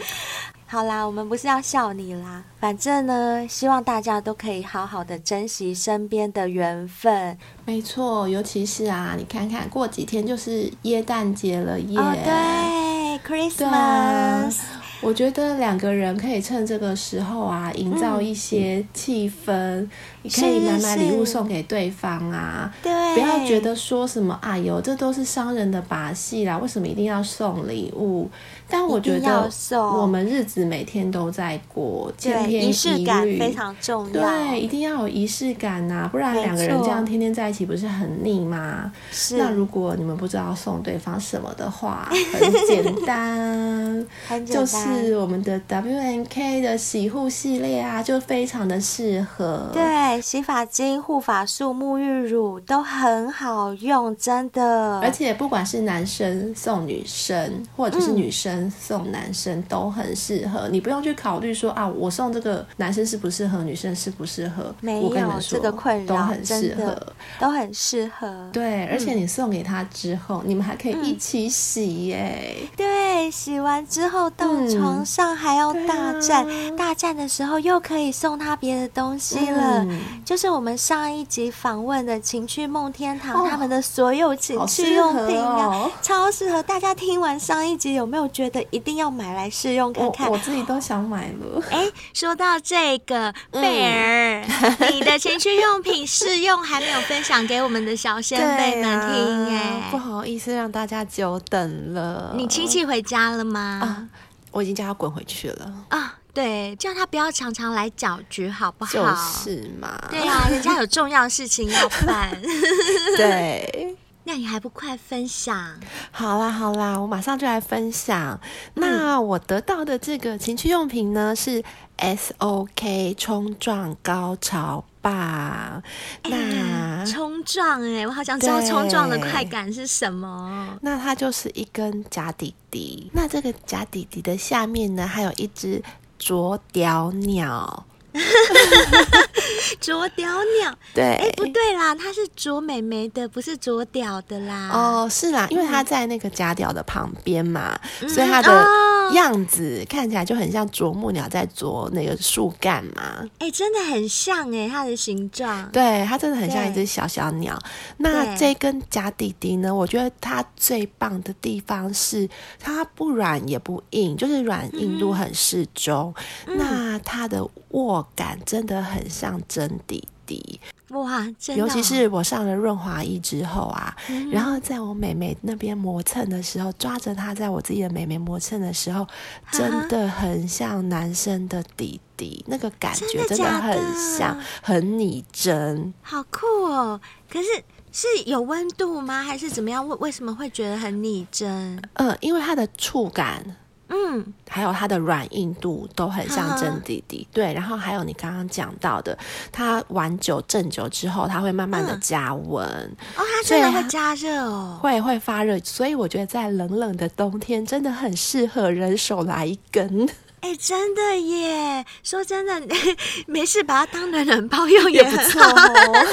[0.68, 7.38] 好啦，我们不是要笑你啦，反正呢，希望大家都可以好好的珍惜身边的缘分。
[7.64, 14.56] 没错，尤其是啊，你看看过几天就是耶诞节了耶，哦、对，Christmas。
[15.02, 19.52] 我觉得两个人可以趁这个时候啊，营造一些气氛。
[19.52, 19.90] 嗯、
[20.22, 28.28] 你可以买买礼物送给对方啊，对，不要觉得说什么哎呦，这都是商人的把戏啦，为什么一定要送礼物？
[28.68, 34.12] 但我觉得我们日子每天都在过，千篇一律，仪式感非常重要。
[34.12, 38.90] 对，一定要有仪式感呐、啊，不然两个人这样天天在一起不是很腻吗？
[39.12, 39.36] 是。
[39.36, 49.70] 那如果你们不知道送对方什么的话，很简单，很简单，就是我们的 W N K 的洗护系列啊，就非常的适合。
[49.72, 54.98] 对，洗发精、护发素、沐浴乳都很好用，真的。
[55.00, 58.54] 而且不管是男生送女生，或者是女生。
[58.54, 64.74] 嗯送男生都很适合，你不用去考虑说啊，我送这个男生适不适合，女生适不适合？
[64.80, 67.06] 没有这个困扰，都很适合，
[67.38, 68.48] 都很适合。
[68.52, 72.56] 对，而且你送给他之后，嗯、你们还可以一起洗耶。
[72.76, 79.84] 对，洗完之后到床上还要大战，嗯啊、大战的时候又可以送他别的东西了。
[79.84, 86.62] 嗯、就是我们上一集访问的情趣梦天堂，哦、他们的所有情趣用品啊，哦、超适合。
[86.62, 88.45] 大家听完上一集有没有觉得？
[88.48, 91.62] 觉得一定要买来试用看看，我，我自己都想买了。
[91.70, 94.44] 哎，说到这个贝儿，
[94.78, 102.32] 嗯、你的情趣用品试用还没有分享给我们的小仙贝们听哎、啊，不好意思让大家久等了。
[102.36, 103.60] 你亲戚回家了吗？
[103.60, 104.08] 啊，
[104.52, 106.14] 我已经叫他滚回去了啊。
[106.32, 108.92] 对，叫他不要常常来搅局，好不好？
[108.92, 109.98] 就是嘛。
[110.10, 112.30] 对啊，人家有重要的事情要办。
[113.16, 113.96] 对。
[114.28, 115.78] 那你还不快分享？
[116.10, 118.38] 好啦好啦，我马上就来分享。
[118.74, 121.62] 嗯、那我得到的这个情趣用品呢，是
[121.96, 125.80] SOK 冲撞高潮棒。
[126.24, 130.76] 欸、那冲撞哎，我好想知道冲撞的快感是什么。
[130.82, 133.08] 那它就是一根假底底。
[133.14, 135.80] 那这个假底底的下面呢，还有一只
[136.18, 137.86] 啄屌鸟。
[139.80, 140.28] 啄屌
[140.60, 144.70] 鸟，对，哎、欸，不对啦，它是啄美眉的，不是啄屌的啦。
[144.72, 148.66] 哦，是啦，因为它在那个假屌的旁边嘛，嗯、所以它的
[149.12, 153.20] 样子看起来就很像啄木鸟在啄那个树干嘛。
[153.38, 157.58] 哎、欸，真的很像哎，它的形状，对，它真的很像一只小小鸟。
[157.98, 162.28] 那这根假底底呢，我觉得它最棒的地方是
[162.58, 166.14] 它不软也不硬，就是软硬度很适中。
[166.46, 170.60] 嗯、那它的握感真的很像真底底
[170.90, 171.20] 哇！
[171.38, 179.06] 真的哦、尤其是我上了润滑液之后啊，嗯、然后在我美眉那边磨蹭的时候，抓着它在我自己的美眉磨蹭的时候，
[179.50, 183.76] 真的很像男生的底底，啊、那个感觉真的很
[184.18, 187.00] 像，很拟真，好酷哦！
[187.28, 187.48] 可是
[187.90, 189.22] 是有温度吗？
[189.22, 189.86] 还是怎么样？
[189.88, 191.82] 为为什么会觉得很拟真？
[191.94, 193.56] 嗯，因为它的触感。
[193.88, 197.54] 嗯，还有它的软硬度都很像真底底，呵呵对。
[197.54, 199.16] 然后还有你刚刚讲到的，
[199.52, 205.58] 它玩久震久之后，它会慢慢的加温、嗯、哦，它真的会加热哦，会会发热。
[205.60, 210.08] 所以我觉得在冷冷的冬天，真的很适合人手来一根。
[210.40, 211.84] 哎，真的耶！
[212.02, 212.76] 说真的，
[213.26, 216.06] 没事把它当暖暖包用也不错哦。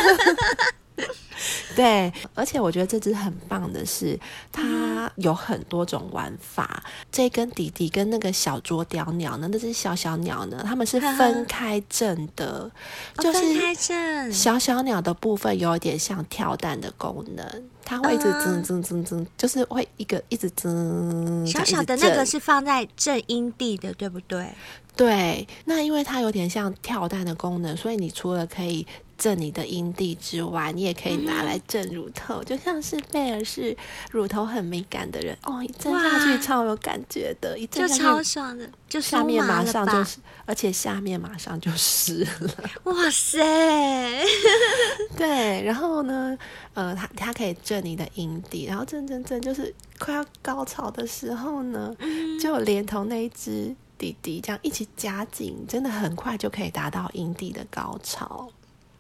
[1.76, 4.18] 对，而且我觉得这只很棒的是，
[4.52, 6.84] 它有很多种玩法。
[7.12, 12.72] 这根底底跟那个小啄雕鸟呢，那只小小鸟呢，它们是分开震的，
[13.18, 14.32] 就是分开震。
[14.32, 21.46] 小小鸟的部分有点像跳蛋的功能，它会一直增增增增，就是会一个一直增。
[21.48, 24.48] 小小的那个是放在正阴地的，对不对？
[24.96, 28.86] 对，那因为它有点像跳蛋的功能，所以你除了可以。
[29.18, 33.76] 震你的阴蒂之外，你也可以拿来震乳头，嗯、就像是贝尔是
[34.12, 42.50] 乳头很敏感的人哦，一震下去超有感觉的，一震下去就超爽的，就下面马上就是，而且下面马上就湿了。
[42.84, 43.40] 哇塞！
[45.16, 46.38] 对，然后呢，
[46.74, 58.50] 呃，它它可以震你的阴蒂，然后震震震，就是快要高潮的时候呢，嗯、就连同那一只弟弟这样一起夹紧，真的很快就可以达到阴蒂的高潮。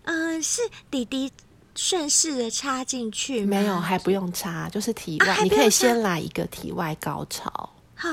[0.04, 1.32] 嗯、呃，是弟弟
[1.76, 7.70] 顺势的插进去，没有，还不用插，就是体外，啊、你可以先来一个体外高潮。
[7.96, 8.10] 好，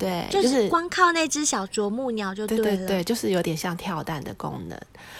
[0.00, 4.76] 对，就是光靠那只小啄木鸟就对了，对对对，就是有点像跳蛋的功能。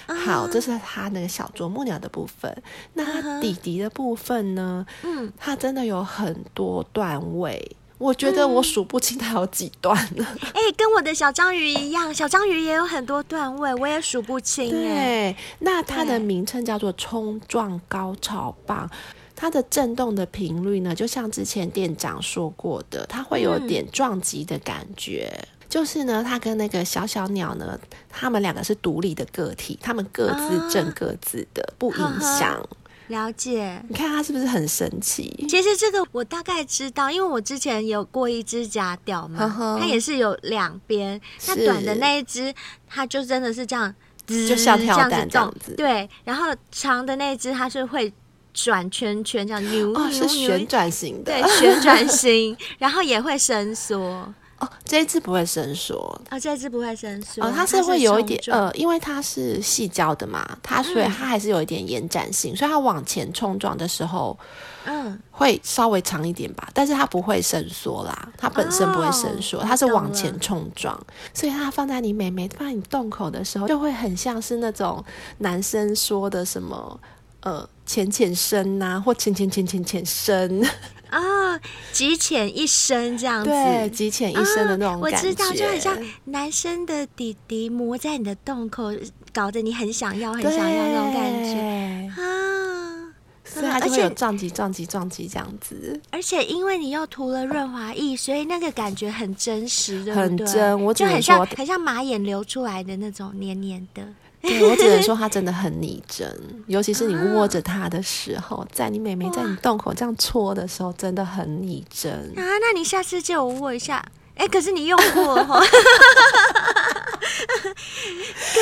[0.07, 2.53] 啊、好，这是它那个小啄木鸟的部分。
[2.95, 4.85] 那它弟弟的部分呢？
[5.05, 7.77] 嗯，他真的有很多段位。
[8.03, 10.25] 我觉得我数不清它有几段了。
[10.25, 14.69] 哎、嗯欸，跟我的小章鱼一样，小章鱼也有很多段位，我也数不清。
[14.71, 18.91] 对，那它的名称叫做冲撞高潮棒，
[19.37, 25.31] 它的震动的频率呢，就像之前店长说过的，它会有点撞击的感觉。
[25.33, 27.79] 嗯、就是呢，它跟那个小小鸟呢，
[28.11, 32.69] 它们两个是独立的个体，它们各自震各自的，啊、不影响。
[33.09, 35.47] 了解，你看它是不是很神奇？
[35.49, 41.21] 其实这个我大概知道，因为我之前有过一只假屌嘛，呵呵它也是有两边。
[41.47, 42.55] 那短的那一只，
[42.89, 43.95] 它就真的是这样，
[44.27, 45.75] 就像跳蛋这样子，这样子。
[45.77, 48.13] 对，然后长的那一只，它是会
[48.55, 54.33] 转圈圈，这样扭，哦，是旋转型的，对，旋转型，然后也会伸缩。
[54.63, 55.97] 哦，这一只不会伸缩。
[56.31, 57.45] 哦，这一只不会伸缩。
[57.45, 64.39] 哦，它是会有一点呃，因为它是细胶的嘛，它所以它还是有一点延展性，嗯、所以它往前冲撞的时候，
[64.85, 70.97] 嗯，会稍微长一点吧，但是它不会伸缩啦，它本身不会伸缩，哦、它是往前冲撞，
[71.35, 75.05] 所以它放在你美眉放在你洞口的时候，就会很像是那种
[75.39, 77.01] 男生说的什么
[77.41, 80.65] 呃浅浅深呐、啊，或浅浅浅浅浅深。
[81.13, 81.61] 啊，
[81.93, 88.91] 极浅一深这样子，对，极浅一深的那种感觉，啊、我知道，就很像男生的弟弟磨在你的洞口，
[89.33, 93.13] 搞得你很想要，很想要那种感觉啊，
[93.45, 96.01] 所以它就会有撞击、撞击、撞击这样子。
[96.11, 100.23] 而且因为你又涂了润滑液，所以那个感觉很真实，对不对？
[100.23, 104.03] 很真，我就很像，很像马眼流出来的那种黏黏的。
[104.43, 106.29] 对，我只能说它真的很拟真，
[106.67, 112.43] 尤其是你握着它的时候，啊、在你妹妹在你洞口这样搓的时候，真的很拟真啊！
[112.61, 114.05] 那你下次借我握一下。
[114.43, 115.67] 哎，可是你用过哈， 可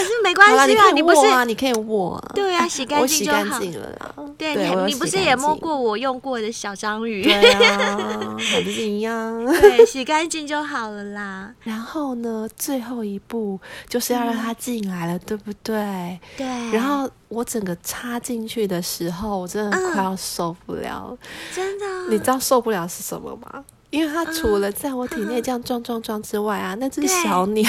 [0.05, 3.59] 是没关系啊，你，你不是你可以握，对啊，洗干净就好。
[3.59, 4.15] 了啦。
[4.37, 7.23] 对，你你不是也摸过我用过的小章鱼？
[7.23, 9.43] 对啊， 还不是一样？
[9.47, 11.51] 对，洗干净就好了啦。
[11.63, 13.59] 然后呢，最后一步
[13.89, 16.21] 就是要让它进来了，对不对？
[16.37, 16.47] 对。
[16.73, 21.17] 然后我整个插进去的时候，我真的快要受不了，
[21.55, 21.87] 真的。
[22.11, 23.65] 你知道受不了是什么吗？
[23.91, 27.69] 因为它除了在我体内这样撞撞撞之外啊，那只小鸟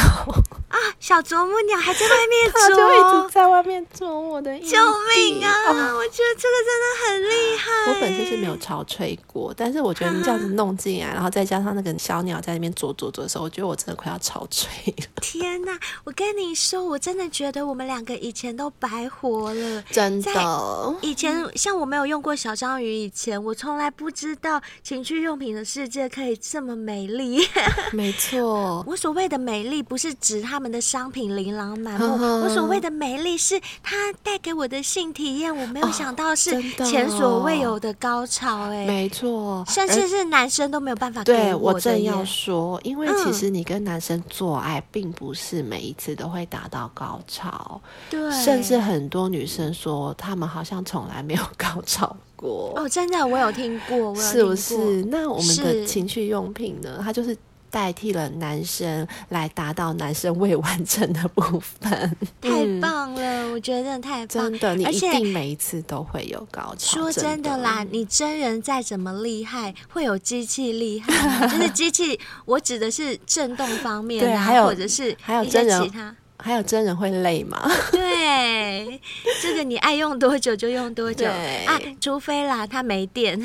[0.67, 4.51] 啊，小啄木鸟还在外面啄， 它就一直在外面啄我的。
[4.59, 5.51] 救命啊！
[5.67, 7.91] 哦、我觉得这个真的很厉害。
[7.91, 15.05] 我本身是没有潮吹过，但是我觉得你这样子弄进来，然后再加上那个小鸟在那边啄啄啄的时候，我觉得我真的快要潮吹了。
[15.21, 15.77] 天哪！
[16.03, 19.83] 我跟你说，我真的觉得我们两个以前都白活了。
[19.89, 26.10] 真的，以前像我没有用过小章鱼，以前我从来不知道情趣用品的世界。
[26.11, 27.39] 可以这么美丽，
[27.93, 28.83] 没错。
[28.85, 32.05] 我所谓的美丽，不是指他们的商品琳琅满目。
[32.05, 35.55] 呵呵，我所谓的美丽，是它带给我的性体验。
[35.55, 41.37] 我没有想到是前所未有的高潮，欸，哎，没错，甚至是男生都没有办法给我。
[41.37, 47.79] 对，我正要说，因为其实你跟男生做爱，并不是每一次都会达到高潮。
[48.09, 52.15] 对，甚至很多女生说，他们好像从来没有高潮。
[52.41, 55.03] 哦，真的，我有听过，是不是？
[55.05, 56.99] 那我们的情趣用品呢？
[57.03, 57.37] 它就是
[57.69, 62.17] 代替了男生来达到男生未完成的部分。
[62.41, 62.49] 太
[62.81, 66.99] 棒了，嗯、我觉得真的太棒，真的，你一定每一次都会有高潮。
[66.99, 71.47] 说真的啦，你真人再怎么厉害，会有机器厉害？
[71.47, 76.15] 就是机器，我指的是震动方面啊， 对，还有或者是还有真人其他。
[76.41, 77.69] 还有真人会累吗？
[77.91, 78.99] 对，
[79.41, 81.27] 这个你爱用多久就用多久
[81.65, 83.39] 啊，除非啦，它没电。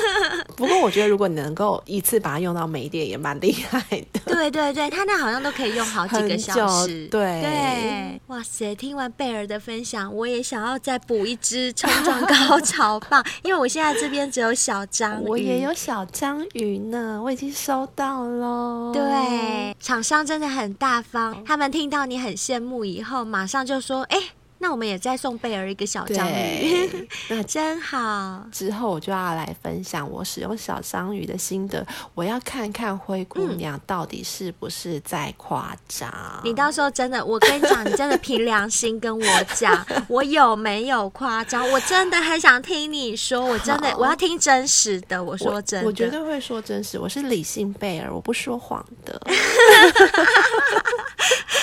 [0.56, 3.80] 不过我觉得，如果你能够一次把它用到没电，也蛮厉害
[4.12, 4.20] 的。
[4.26, 7.08] 对对对，它那好像都可以用好几个小时。
[7.08, 8.74] 对对，哇塞！
[8.74, 18.92] 听完贝尔的分享，我也想要再补一支冲撞高潮棒，因为我现在这边只有小章 鱼，我也有小章鱼呢，我已经收到了。
[18.92, 22.35] 对，厂商真的很大方，他们听到你很。
[22.36, 24.18] 羡慕以后，马上就说：“哎、”
[24.58, 28.44] 那我们也再送贝儿一个小章鱼，那 真好。
[28.50, 31.86] 之后我就要来分享我使用小章鱼的心得。
[32.14, 36.10] 我要看看灰姑娘到底是不是在夸张。
[36.10, 36.40] 嗯。
[36.44, 41.70] 你到时候真的，我跟你讲，你真的凭良心跟我讲，我有没有夸张？
[41.70, 45.22] 我真的很想听你说，我真的我要听真实的。
[45.22, 46.98] 我说真的，我，我绝对会说真实。
[46.98, 49.20] 我是理性贝儿，我不说谎的。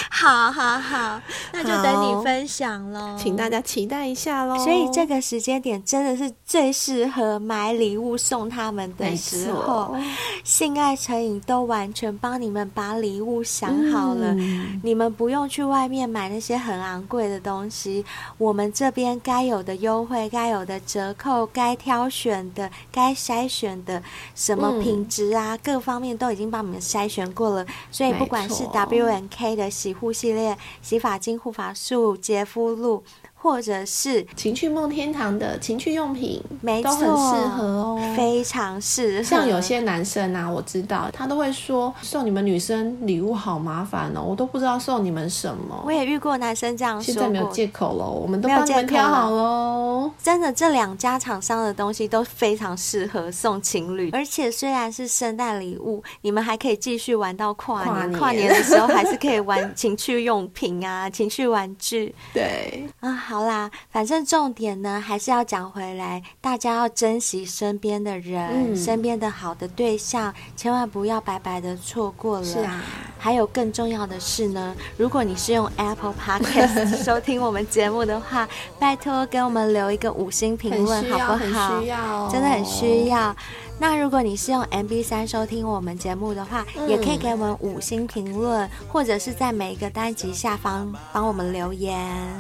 [0.10, 2.83] 好好好，那就等你分享。
[3.18, 4.58] 请大家期待一下喽！
[4.58, 9.96] 所以这个时间点真的是最适合买礼物送他们的时候。
[10.44, 18.04] 性爱成瘾都完全帮你们把礼物想好了，嗯，你们不用去外面买那些很昂贵的东西。
[18.38, 24.02] 我们这边该有的优惠、该有的折扣、该挑选的、该筛选的
[24.36, 27.66] 什么品质啊，嗯，各方面都已经帮你们筛选过了。
[27.92, 33.04] 所以不管是 W N K 的洗护系列、洗发精、护发素、洁肤路。
[33.44, 39.24] 或者是情趣梦天堂的情趣用品，没错，都很适合哦，非常适合。
[39.24, 45.84] 像有些男生啊，我知道他都会说送你们女生礼物好麻烦哦，我都不知道送你们什么。
[45.86, 47.14] 我也遇过男生这样说。
[47.14, 50.10] 现在没有借口了，我们都帮你们挑好喽。
[50.24, 57.94] 真的，这两家厂商的东西都非常适合送情侣，而且虽然是圣诞礼物，你们还可以继续玩到跨年。
[57.94, 62.16] 跨年，跨年的时候还是可以玩情趣用品啊， 情趣玩具。
[62.34, 63.33] 对啊。
[63.34, 72.46] 好啦，反正重点呢还是要讲回来，大家要珍惜身边的人，嗯、身边的好的对象，千万不要白白的错过了。
[72.46, 72.84] 是啊，
[73.18, 78.48] 还有更重要的是呢，如果你是用 Apple Podcast 收听我们节目的话，
[78.78, 81.82] 拜托给我们留一个五星评论，好不好？
[81.82, 83.36] 需要，真的很需要。
[83.80, 92.00] 那如果你是用 MB 三收听我们节目的话，嗯，也可以给我们五星评论，或者是在每一个单集下方帮我们留言。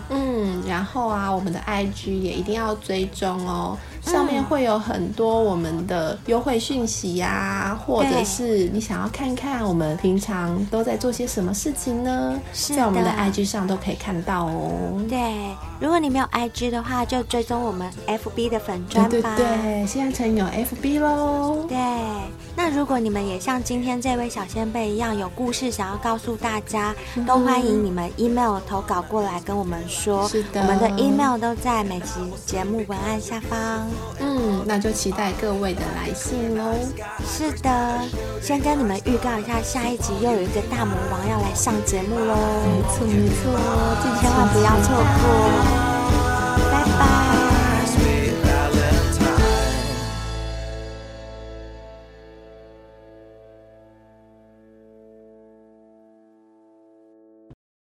[0.09, 3.77] 嗯，然后啊，我们的 IG 也一定要追踪哦。
[4.05, 12.39] 上面会有很多我们的优惠讯息呀、啊，或者是你想要看看我们平常都在做些什么事情呢？
[12.53, 15.01] 在我们的 IG 上都可以看到哦。
[15.09, 15.19] 对，
[15.79, 19.09] 如果你没有 IG 的话，就追踪我们 FB 的粉专吧。
[19.09, 21.65] 对对对，现在成有 FB 喽。
[21.67, 21.77] 对，
[22.55, 30.27] 那如果你们也像今天这位小仙贝一样有故事想要告诉大家，嗯、都欢迎你们 email 投稿过来跟我们说。
[30.27, 33.87] 是的，我们的 email 都在每集节目文案下方。
[34.19, 36.73] 嗯，那就期待各位的来信喽。
[37.25, 38.01] 是的，
[38.41, 42.35] 先跟你们预告一下，下一集又有一个大魔王要来上节目喽。
[42.65, 43.41] 没错没错，
[44.21, 45.23] 千万不要错过。
[46.71, 47.42] 拜拜。